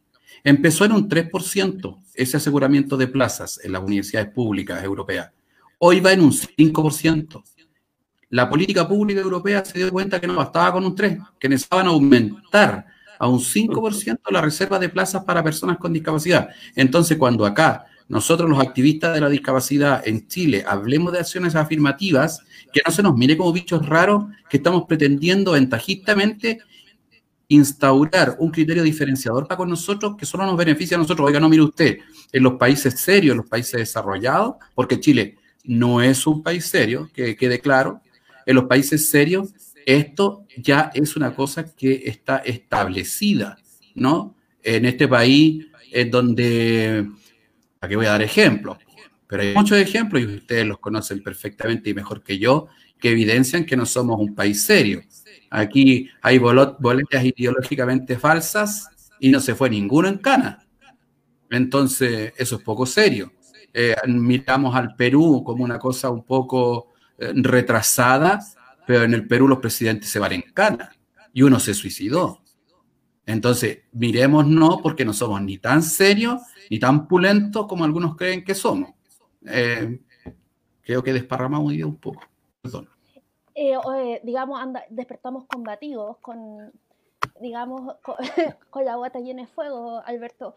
[0.47, 5.30] Empezó en un 3% ese aseguramiento de plazas en las universidades públicas europeas.
[5.78, 7.42] Hoy va en un 5%.
[8.28, 11.86] La política pública europea se dio cuenta que no bastaba con un 3%, que necesitaban
[11.86, 12.84] aumentar
[13.18, 16.51] a un 5% la reserva de plazas para personas con discapacidad.
[16.76, 22.42] Entonces, cuando acá nosotros los activistas de la discapacidad en Chile hablemos de acciones afirmativas,
[22.70, 26.61] que no se nos mire como bichos raros que estamos pretendiendo ventajistamente
[27.49, 31.26] instaurar un criterio diferenciador para con nosotros que solo nos beneficia a nosotros.
[31.26, 31.99] Oiga, no mire usted,
[32.32, 37.11] en los países serios, en los países desarrollados, porque Chile no es un país serio,
[37.12, 38.01] que quede claro,
[38.47, 39.55] en los países serios
[39.86, 43.59] esto ya es una cosa que está establecida,
[43.95, 44.34] ¿no?
[44.62, 47.07] En este país es donde,
[47.80, 48.78] aquí voy a dar ejemplos,
[49.26, 52.68] pero hay muchos ejemplos y ustedes los conocen perfectamente y mejor que yo,
[52.99, 55.03] que evidencian que no somos un país serio.
[55.57, 58.88] Aquí hay boletas ideológicamente falsas
[59.20, 60.66] y no se fue ninguno en cana.
[61.48, 63.32] Entonces, eso es poco serio.
[63.72, 68.40] Eh, miramos al Perú como una cosa un poco eh, retrasada,
[68.84, 70.90] pero en el Perú los presidentes se van en cana
[71.32, 72.40] y uno se suicidó.
[73.24, 78.42] Entonces, miremos no porque no somos ni tan serios ni tan pulentos como algunos creen
[78.42, 78.90] que somos.
[79.46, 80.00] Eh,
[80.82, 82.24] creo que desparramamos un poco.
[82.61, 82.88] Perdón.
[83.55, 86.72] Eh, digamos, anda, despertamos combativos, con,
[87.40, 87.96] digamos,
[88.70, 90.55] con, la guata llena de fuego, Alberto.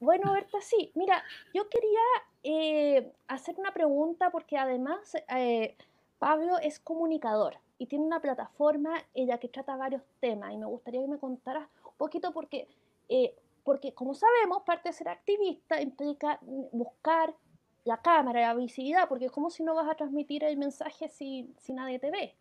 [0.00, 1.22] Bueno, Berta, sí, mira,
[1.52, 2.00] yo quería
[2.44, 5.76] eh, hacer una pregunta porque además eh,
[6.18, 11.00] Pablo es comunicador y tiene una plataforma ella que trata varios temas y me gustaría
[11.02, 12.68] que me contaras un poquito porque,
[13.64, 17.34] porque como sabemos, parte de ser activista implica buscar
[17.88, 21.50] la cámara, la visibilidad, porque es como si no vas a transmitir el mensaje si,
[21.58, 22.34] si nadie te ve.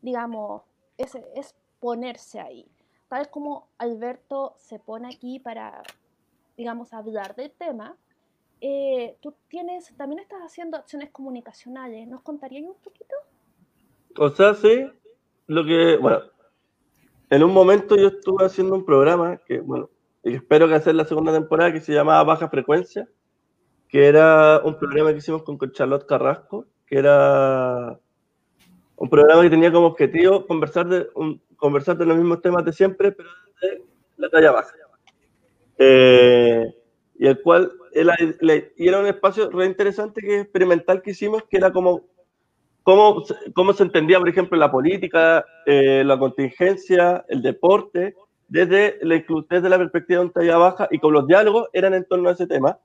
[0.00, 0.62] Digamos,
[0.96, 2.66] es, es ponerse ahí.
[3.08, 5.82] Tal como Alberto se pone aquí para,
[6.56, 7.98] digamos, hablar del tema,
[8.62, 12.08] eh, tú tienes, también estás haciendo acciones comunicacionales.
[12.08, 13.14] ¿Nos contarías un poquito?
[14.18, 14.90] O sea, sí,
[15.48, 16.20] lo que, bueno,
[17.28, 19.90] en un momento yo estuve haciendo un programa que, bueno,
[20.22, 23.06] espero que hacer la segunda temporada que se llamaba Baja Frecuencia,
[23.88, 27.98] que era un programa que hicimos con Charlotte Carrasco, que era
[28.96, 32.72] Un programa que tenía como objetivo conversar de, un, conversar de los mismos temas de
[32.72, 33.28] siempre, pero
[33.60, 33.82] de
[34.16, 34.72] la talla baja.
[35.78, 36.64] Eh,
[37.18, 38.14] y el cual era,
[38.76, 42.02] y un espacio re interesante que experimental que hicimos, que era como
[42.84, 43.24] cómo,
[43.54, 48.14] cómo se entendía, por ejemplo, la política, eh, la contingencia, el deporte,
[48.46, 52.04] desde la, desde la perspectiva de un talla baja y con los diálogos eran en
[52.04, 52.78] torno a ese tema,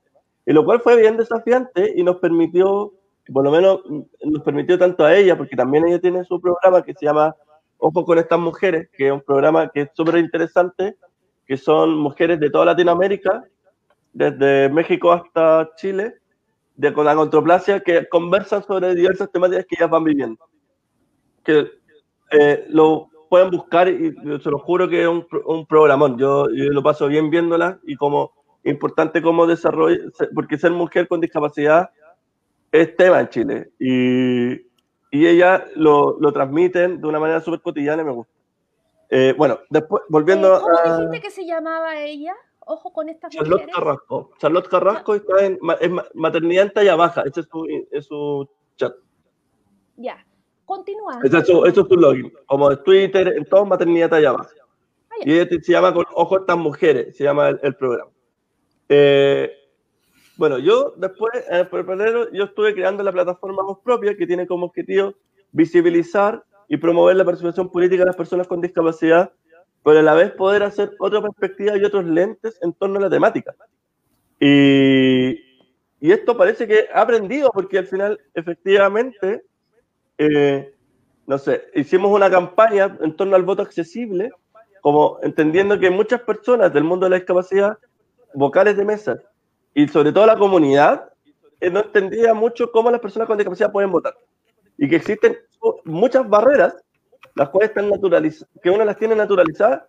[0.49, 2.91] y lo cual fue bien desafiante y nos permitió,
[3.31, 3.81] por lo menos
[4.23, 7.35] nos permitió tanto a ella, porque también ella tiene su programa que se llama
[7.77, 10.97] Ojo con estas mujeres, que es un programa que es súper interesante,
[11.45, 13.45] que son mujeres de toda Latinoamérica,
[14.11, 16.15] desde México hasta Chile,
[16.75, 20.49] de con la controplasia, que conversan sobre diversas temáticas que ellas van viviendo.
[21.43, 21.67] Que
[22.31, 26.17] eh, lo pueden buscar y se lo juro que es un, un programón.
[26.17, 28.33] Yo, yo, lo paso bien viéndola y como
[28.69, 31.89] importante como desarrollo, porque ser mujer con discapacidad
[32.71, 33.71] es tema en Chile.
[33.79, 34.53] Y,
[35.11, 38.33] y ellas lo, lo, transmiten de una manera súper cotidiana y me gusta.
[39.09, 40.97] Eh, bueno, después, volviendo eh, ¿Cómo a...
[40.97, 42.35] dijiste que se llamaba ella?
[42.59, 43.75] Ojo con estas Charlotte mujeres.
[43.75, 44.31] Carrasco.
[44.37, 47.23] Charlotte Carrasco está en es maternidad en talla baja.
[47.23, 48.47] Ese es su, es su
[48.77, 48.93] chat.
[49.97, 50.23] Ya.
[50.65, 51.19] Continúa.
[51.23, 52.31] Ese es su, eso es su login.
[52.45, 54.53] Como de Twitter, en todo maternidad talla baja.
[55.09, 58.11] Ah, y ella se llama con Ojo estas mujeres, se llama el, el programa.
[58.89, 59.51] Eh,
[60.35, 64.47] bueno, yo después, en el paralelo, yo estuve creando la plataforma Voz Propia, que tiene
[64.47, 65.13] como objetivo
[65.51, 69.31] visibilizar y promover la participación política de las personas con discapacidad,
[69.83, 73.09] pero a la vez poder hacer otra perspectiva y otros lentes en torno a la
[73.09, 73.53] temática.
[74.39, 75.31] Y,
[75.99, 79.43] y esto parece que ha aprendido, porque al final, efectivamente,
[80.17, 80.73] eh,
[81.27, 84.31] no sé, hicimos una campaña en torno al voto accesible,
[84.81, 87.77] como entendiendo que muchas personas del mundo de la discapacidad,
[88.33, 89.17] vocales de mesa,
[89.73, 91.09] y sobre todo la comunidad
[91.59, 94.15] eh, no entendía mucho cómo las personas con discapacidad pueden votar.
[94.77, 95.37] Y que existen
[95.83, 96.75] muchas barreras,
[97.35, 99.83] las cuales están naturalizadas, que uno las tiene naturalizadas,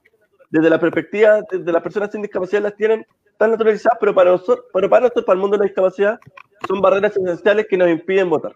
[0.51, 3.07] desde la perspectiva de las personas sin discapacidad las tienen
[3.39, 6.21] tan naturalizadas, pero para nosotros, pero para nosotros, para el mundo de la discapacidad,
[6.67, 8.55] son barreras esenciales que nos impiden votar.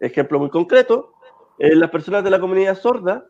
[0.00, 1.12] Ejemplo muy concreto,
[1.58, 3.26] eh, las personas de la comunidad sorda,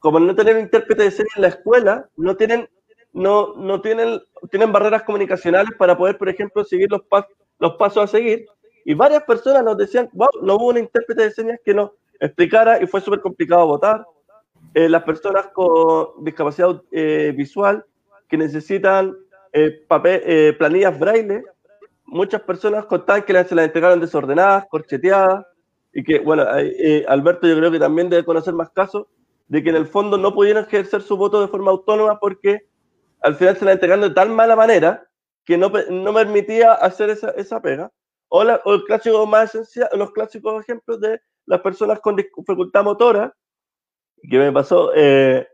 [0.00, 2.68] como no tienen intérprete de serie en la escuela, no tienen
[3.12, 7.26] no, no tienen, tienen barreras comunicacionales para poder, por ejemplo, seguir los, pas
[7.58, 8.46] los pasos a seguir.
[8.84, 12.82] Y varias personas nos decían, wow, no hubo un intérprete de señas que nos explicara
[12.82, 14.04] y fue súper complicado votar.
[14.74, 17.84] Eh, las personas con discapacidad eh, visual
[18.28, 19.16] que necesitan
[19.52, 21.42] eh, papel, planillas braille,
[22.04, 25.44] muchas personas contaban que se las entregaron desordenadas, corcheteadas,
[25.92, 26.44] y que, bueno,
[27.08, 29.06] Alberto yo creo que también debe conocer más casos
[29.48, 32.69] de que en el fondo no pudieron ejercer su voto de forma autónoma porque
[33.22, 35.06] al final se la entregando de tal mala manera
[35.44, 37.90] que no, no permitía hacer esa, esa pega.
[38.28, 42.84] O, la, o, el clásico más esencial, los clásicos ejemplos de las personas con dificultad
[42.84, 43.34] motora,
[44.22, 45.48] que me pasó, eh,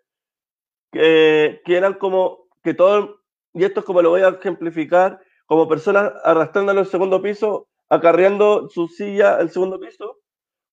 [0.92, 3.22] que, que, eran como que todo,
[3.54, 8.68] y esto es como lo voy a ejemplificar, como personas arrastrándolo al segundo piso, acarreando
[8.68, 10.18] su silla al segundo piso,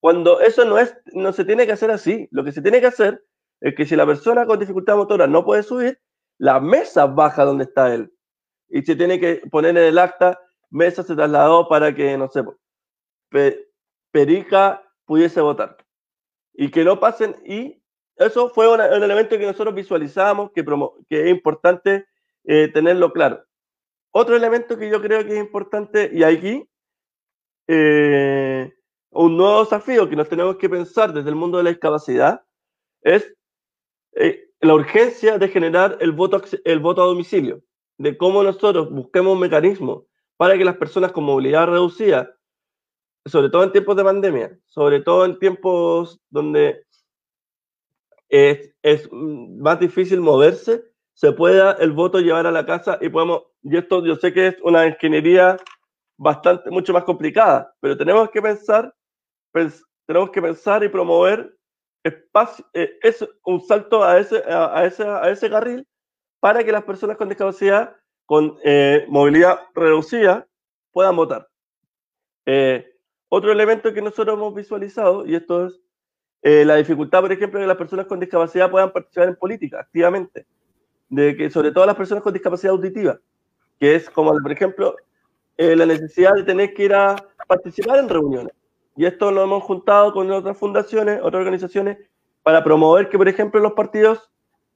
[0.03, 2.27] cuando eso no, es, no se tiene que hacer así.
[2.31, 3.23] Lo que se tiene que hacer
[3.61, 5.97] es que si la persona con dificultad motora no puede subir,
[6.43, 8.13] la mesa baja donde está él.
[8.67, 10.37] Y se tiene que poner en el acta,
[10.69, 12.43] mesa se trasladó para que, no sé,
[14.11, 15.77] Perica pudiese votar.
[16.53, 17.81] Y que no pasen, y
[18.17, 20.65] eso fue un elemento que nosotros visualizamos, que,
[21.07, 22.07] que es importante
[22.43, 23.45] eh, tenerlo claro.
[24.11, 26.69] Otro elemento que yo creo que es importante, y aquí,
[27.67, 28.69] eh,
[29.11, 32.43] un nuevo desafío que nos tenemos que pensar desde el mundo de la discapacidad,
[33.01, 33.33] es
[34.15, 37.61] eh, la urgencia de generar el voto, el voto a domicilio,
[37.97, 40.07] de cómo nosotros busquemos un mecanismo
[40.37, 42.33] para que las personas con movilidad reducida,
[43.25, 46.85] sobre todo en tiempos de pandemia, sobre todo en tiempos donde
[48.29, 48.71] es,
[49.11, 50.83] más difícil moverse,
[51.13, 54.47] se pueda el voto llevar a la casa y podemos, y esto yo sé que
[54.47, 55.57] es una ingeniería
[56.17, 58.95] bastante, mucho más complicada, pero tenemos que pensar,
[59.51, 61.53] pens, tenemos que pensar y promover
[62.03, 65.87] espacio, eh, es un salto a ese, a, ese, a ese carril
[66.39, 67.95] para que las personas con discapacidad,
[68.25, 70.45] con eh, movilidad reducida,
[70.91, 71.47] puedan votar.
[72.45, 72.85] Eh,
[73.29, 75.79] otro elemento que nosotros hemos visualizado, y esto es
[76.41, 80.45] la dificultad, por ejemplo, de que las personas con discapacidad puedan participar en política activamente,
[81.07, 83.17] de que sobre todo las personas con discapacidad auditiva,
[83.79, 84.97] que es como, por ejemplo,
[85.55, 87.15] la necesidad de tener que ir a
[87.47, 88.53] participar en reuniones.
[88.95, 91.97] Y esto lo hemos juntado con otras fundaciones, otras organizaciones,
[92.43, 94.29] para promover que, por ejemplo, los partidos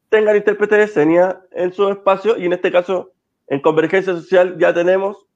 [0.09, 3.11] tengan intérpretes de señas en su espacio, y en este caso,
[3.47, 5.27] en Convergencia Social ya tenemos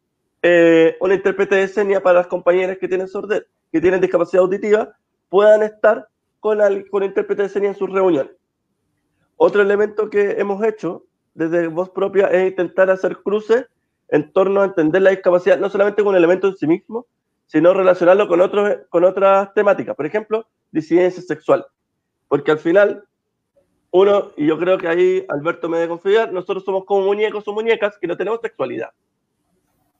[0.41, 4.95] eh, un intérprete de señas para las compañeras que tienen sordera, que tienen discapacidad auditiva,
[5.29, 6.07] puedan estar
[6.39, 8.33] con, el, con intérprete de señas en sus reuniones.
[9.37, 11.03] Otro elemento que hemos hecho
[11.33, 13.65] desde voz propia es intentar hacer cruces
[14.09, 17.07] en torno a entender la discapacidad, no solamente con un elemento en sí mismo,
[17.51, 19.93] sino relacionarlo con, otros, con otras temáticas.
[19.93, 21.65] Por ejemplo, disidencia sexual.
[22.29, 23.03] Porque al final,
[23.91, 27.53] uno, y yo creo que ahí Alberto me debe confiar, nosotros somos como muñecos o
[27.53, 28.91] muñecas que no tenemos sexualidad.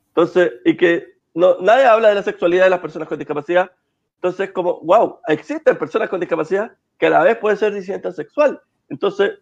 [0.08, 3.70] Entonces, y que no, nadie habla de la sexualidad de las personas con discapacidad.
[4.16, 8.62] Entonces, como, wow, existen personas con discapacidad que a la vez pueden ser disidentes sexual.
[8.88, 9.40] Entonces,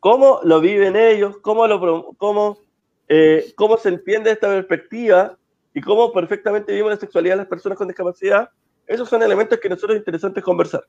[0.00, 1.38] ¿cómo lo viven ellos?
[1.38, 2.58] ¿Cómo, lo, cómo,
[3.06, 5.38] eh, cómo se entiende esta perspectiva?
[5.74, 8.50] ¿Y cómo perfectamente vivimos la sexualidad de las personas con discapacidad?
[8.86, 10.84] Esos son elementos que nosotros es interesante conversar.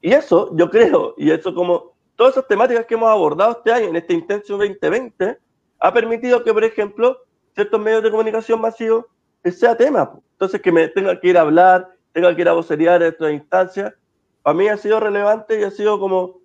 [0.00, 3.88] Y eso, yo creo, y eso como todas esas temáticas que hemos abordado este año
[3.88, 5.38] en este Intenso 2020,
[5.80, 7.18] ha permitido que, por ejemplo,
[7.54, 9.06] ciertos medios de comunicación masivos
[9.50, 10.12] sea tema.
[10.32, 13.30] Entonces, que me tenga que ir a hablar, tenga que ir a vocerear en esta
[13.30, 13.94] instancia,
[14.42, 16.40] para mí ha sido relevante y ha sido como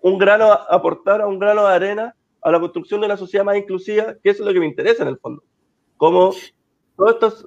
[0.00, 3.44] un grano, a aportar a un grano de arena a la construcción de una sociedad
[3.44, 5.42] más inclusiva, que eso es lo que me interesa en el fondo.
[6.00, 6.32] Como
[6.96, 7.46] todas estas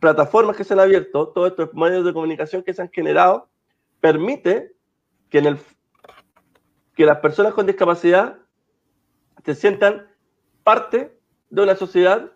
[0.00, 3.48] plataformas que se han abierto, todos estos medios de comunicación que se han generado,
[4.00, 4.74] permite
[5.30, 5.58] que, en el,
[6.96, 8.38] que las personas con discapacidad
[9.44, 10.08] se sientan
[10.64, 11.16] parte
[11.48, 12.32] de una sociedad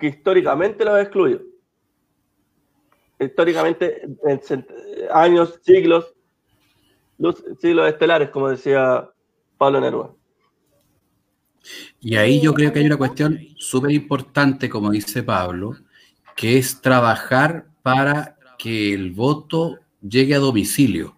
[0.00, 1.42] que históricamente lo ha excluido.
[3.20, 4.66] Históricamente, en
[5.12, 6.16] años, siglos,
[7.60, 9.08] siglos estelares, como decía
[9.56, 10.19] Pablo Neruda.
[12.00, 15.76] Y ahí yo creo que hay una cuestión súper importante, como dice Pablo,
[16.36, 21.16] que es trabajar para que el voto llegue a domicilio.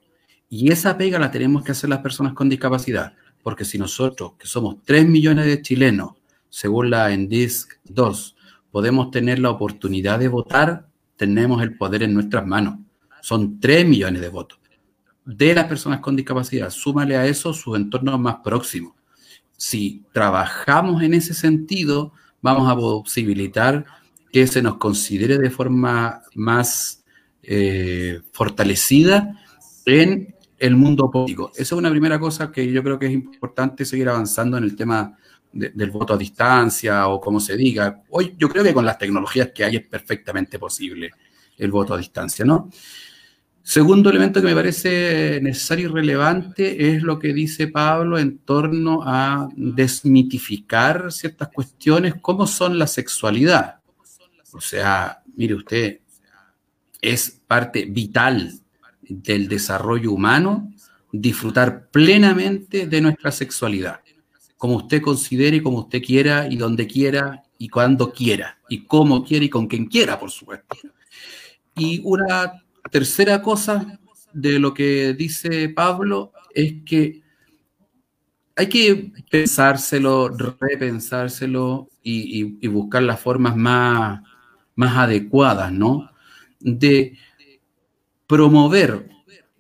[0.49, 4.47] Y esa pega la tenemos que hacer las personas con discapacidad, porque si nosotros, que
[4.47, 6.13] somos 3 millones de chilenos,
[6.49, 8.37] según la ENDISC 2,
[8.71, 10.87] podemos tener la oportunidad de votar,
[11.17, 12.79] tenemos el poder en nuestras manos.
[13.21, 14.59] Son 3 millones de votos.
[15.25, 18.95] De las personas con discapacidad, súmale a eso sus entornos más próximos.
[19.63, 23.85] Si trabajamos en ese sentido, vamos a posibilitar
[24.33, 27.05] que se nos considere de forma más
[27.45, 29.41] eh, fortalecida
[29.87, 31.53] en el mundo político.
[31.55, 34.75] Esa es una primera cosa que yo creo que es importante seguir avanzando en el
[34.75, 35.17] tema
[35.53, 38.03] del voto a distancia o como se diga.
[38.11, 41.13] Hoy yo creo que con las tecnologías que hay es perfectamente posible
[41.57, 42.69] el voto a distancia, ¿no?
[43.63, 49.03] Segundo elemento que me parece necesario y relevante es lo que dice Pablo en torno
[49.05, 53.77] a desmitificar ciertas cuestiones, como son la sexualidad.
[54.53, 56.01] O sea, mire usted,
[57.01, 58.53] es parte vital
[59.03, 60.73] del desarrollo humano
[61.13, 64.01] disfrutar plenamente de nuestra sexualidad
[64.63, 69.45] como usted considere, como usted quiera y donde quiera y cuando quiera y como quiera
[69.45, 70.77] y con quien quiera, por supuesto.
[71.75, 73.99] Y una tercera cosa
[74.33, 77.23] de lo que dice Pablo es que
[78.57, 84.23] hay que pensárselo, repensárselo y, buscar las formas más,
[84.75, 86.11] más adecuadas, ¿no?
[86.61, 87.17] De
[88.27, 89.09] promover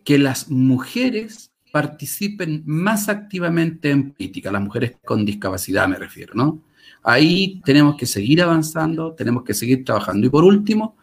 [0.04, 6.62] que las mujeres participen más activamente en política, las mujeres con discapacidad me refiero, ¿no?
[7.02, 10.26] Ahí tenemos que seguir avanzando, tenemos que seguir trabajando.
[10.26, 10.96] Y por último,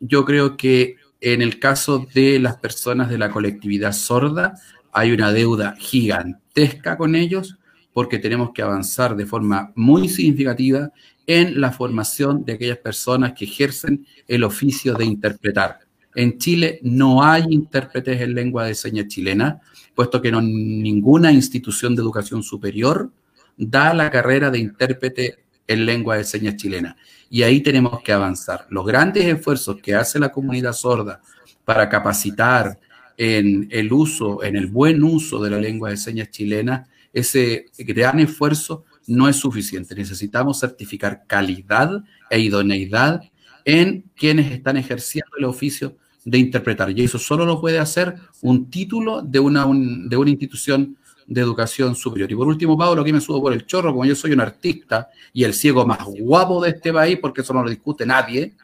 [0.00, 4.60] yo creo que en el caso de las personas de la colectividad sorda,
[4.92, 7.56] hay una deuda gigantesca con ellos
[7.94, 10.90] porque tenemos que avanzar de forma muy significativa
[11.26, 15.80] en la formación de aquellas personas que ejercen el oficio de interpretar.
[16.14, 19.62] En Chile no hay intérpretes en lengua de señas chilena,
[19.94, 23.10] puesto que no, ninguna institución de educación superior
[23.56, 26.96] da la carrera de intérprete en lengua de señas chilena.
[27.30, 28.66] Y ahí tenemos que avanzar.
[28.70, 31.20] Los grandes esfuerzos que hace la comunidad sorda
[31.64, 32.78] para capacitar
[33.16, 38.18] en el uso, en el buen uso de la lengua de señas chilena, ese gran
[38.20, 39.94] esfuerzo no es suficiente.
[39.94, 43.22] Necesitamos certificar calidad e idoneidad
[43.64, 46.90] en quienes están ejerciendo el oficio de interpretar.
[46.90, 50.96] Y eso solo lo puede hacer un título de una, de una institución
[51.26, 52.30] de educación superior.
[52.30, 55.08] Y por último, Pablo, aquí me subo por el chorro, como yo soy un artista
[55.32, 58.54] y el ciego más guapo de este país, porque eso no lo discute nadie.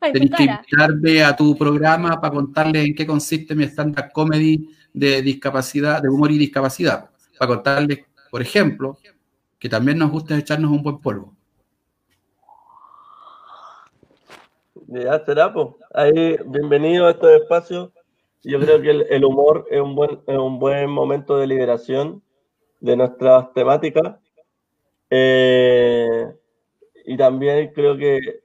[0.00, 5.22] Tenés que invitarme a tu programa para contarles en qué consiste mi stand-up comedy de
[5.22, 7.10] discapacidad, de humor y discapacidad.
[7.38, 8.00] Para contarles,
[8.30, 8.98] por ejemplo,
[9.58, 11.34] que también nos gusta echarnos un buen polvo.
[14.88, 15.68] Ya será, pues.
[15.94, 17.90] Ahí, bienvenido a estos espacios.
[18.44, 22.22] Yo creo que el, humor es un, buen, un buen momento de liberación
[22.80, 24.16] de nuestras temáticas.
[25.10, 26.34] Eh,
[27.04, 28.42] y también creo que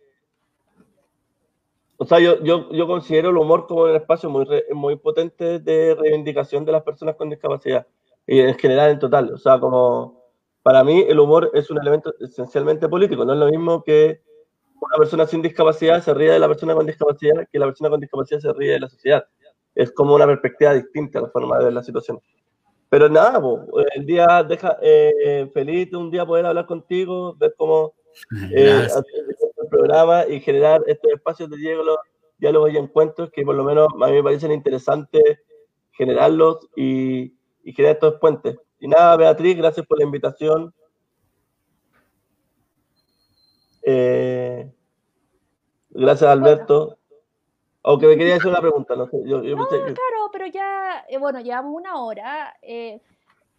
[1.98, 5.96] O sea, yo, yo, yo considero el humor como un espacio muy, muy potente de
[5.96, 7.88] reivindicación de las personas con discapacidad
[8.28, 9.34] y en general en total.
[9.34, 10.22] O sea, como
[10.62, 13.26] para mí el humor es un elemento esencialmente político.
[13.26, 14.22] No es lo mismo que
[14.80, 18.00] una persona sin discapacidad se ríe de la persona con discapacidad que la persona con
[18.00, 19.26] discapacidad se ríe de la sociedad.
[19.78, 22.20] Es como una perspectiva distinta a la forma de ver la situación.
[22.90, 23.42] Pero nada,
[23.96, 27.94] el día deja eh, feliz un día poder hablar contigo, ver cómo
[28.56, 32.00] eh, el programa y generar estos espacios de diálogo,
[32.38, 35.40] diálogos y encuentros que por lo menos a mí me parecen interesantes
[35.92, 38.58] generarlos y, y generar estos puentes.
[38.80, 40.74] Y nada, Beatriz, gracias por la invitación.
[43.90, 44.70] Eh,
[45.90, 46.98] gracias, Alberto.
[47.88, 49.18] Aunque me quería hacer una pregunta, no sé.
[49.26, 52.54] Yo, no, claro, pero ya, eh, bueno, llevamos una hora.
[52.62, 53.00] Eh,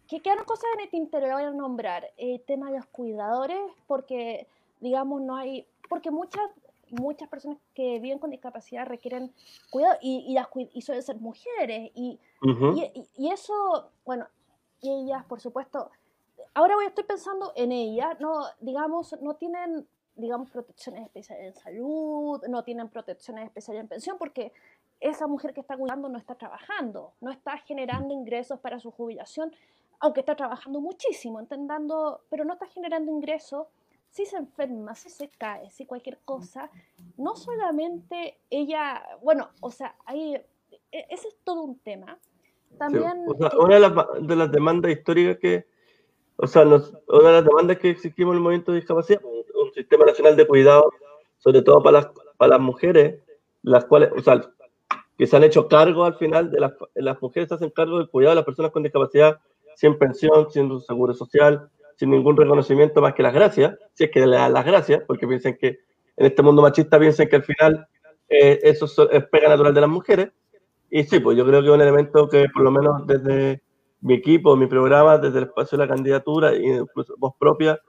[0.07, 1.33] ¿Qué quedan cosas en el tintero?
[1.33, 3.57] Voy a nombrar el eh, tema de los cuidadores,
[3.87, 4.45] porque,
[4.81, 5.65] digamos, no hay.
[5.89, 6.43] Porque muchas
[6.91, 9.31] muchas personas que viven con discapacidad requieren
[9.69, 11.91] cuidado y, y, las, y suelen ser mujeres.
[11.95, 14.27] Y, y, y, eso, bueno,
[14.81, 15.89] y ellas, por supuesto,
[16.53, 22.41] ahora voy, estoy pensando en ellas, no, digamos, no tienen digamos, protecciones especiales en salud,
[22.47, 24.51] no tienen protecciones especiales en pensión, porque
[24.99, 29.53] esa mujer que está cuidando no está trabajando, no está generando ingresos para su jubilación,
[29.99, 33.67] aunque está trabajando muchísimo, entendiendo, pero no está generando ingresos,
[34.09, 36.69] si se enferma, si se cae, si cualquier cosa,
[37.17, 40.35] no solamente ella, bueno, o sea, ahí,
[40.91, 42.17] e, ese es todo un tema.
[42.77, 43.25] También...
[43.27, 45.67] una de las, de las, demandas históricas que,
[46.37, 49.21] o sea, una de las demandas que exigimos en el movimiento de discapacidad,
[49.73, 50.91] sistema nacional de cuidado,
[51.37, 53.21] sobre todo para las, para las mujeres,
[53.61, 54.41] las cuales, o sea,
[55.17, 58.31] que se han hecho cargo al final de las, las mujeres hacen cargo del cuidado
[58.31, 59.39] de las personas con discapacidad
[59.75, 64.25] sin pensión, sin seguro social, sin ningún reconocimiento más que las gracias, si es que
[64.25, 65.79] le dan las gracias, porque piensan que
[66.15, 67.87] en este mundo machista piensan que al final
[68.29, 70.31] eh, eso es pega natural de las mujeres.
[70.89, 73.61] Y sí, pues yo creo que es un elemento que por lo menos desde
[74.01, 77.79] mi equipo, mi programa, desde el espacio de la candidatura y incluso voz propia,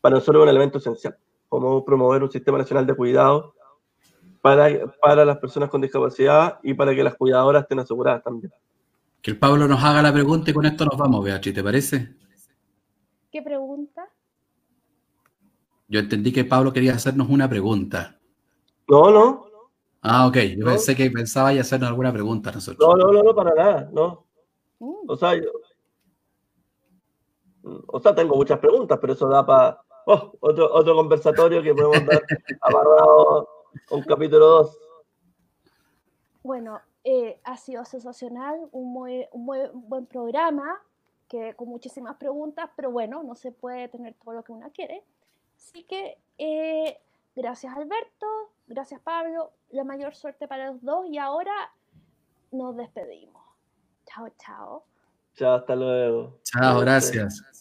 [0.00, 1.16] para nosotros es un elemento esencial,
[1.48, 3.54] como promover un sistema nacional de cuidado
[4.40, 4.68] para,
[5.00, 8.52] para las personas con discapacidad y para que las cuidadoras estén aseguradas también.
[9.22, 12.14] Que el Pablo nos haga la pregunta y con esto nos vamos, Beatriz, ¿te parece?
[13.30, 14.08] ¿Qué pregunta?
[15.88, 18.18] Yo entendí que Pablo quería hacernos una pregunta.
[18.88, 19.46] No, no.
[20.02, 20.36] Ah, ok.
[20.56, 22.88] Yo pensé que pensaba y hacernos alguna pregunta a nosotros.
[22.88, 24.26] No, no, no, no, para nada, no.
[24.78, 25.08] Mm.
[25.08, 25.50] O sea, yo,
[27.86, 32.04] o sea, tengo muchas preguntas, pero eso da para oh, otro, otro conversatorio que podemos
[32.06, 32.22] dar
[32.62, 33.48] amarrado
[33.90, 34.78] un capítulo 2.
[36.42, 40.80] Bueno, eh, ha sido sensacional, un muy, un muy buen programa,
[41.28, 45.04] que con muchísimas preguntas, pero bueno, no se puede tener todo lo que uno quiere.
[45.56, 46.98] Así que eh,
[47.34, 48.26] gracias Alberto,
[48.66, 51.54] gracias Pablo, la mayor suerte para los dos y ahora
[52.52, 53.42] nos despedimos.
[54.06, 54.84] Chao, chao.
[55.34, 56.38] Chao, hasta luego.
[56.44, 57.55] Chao, gracias.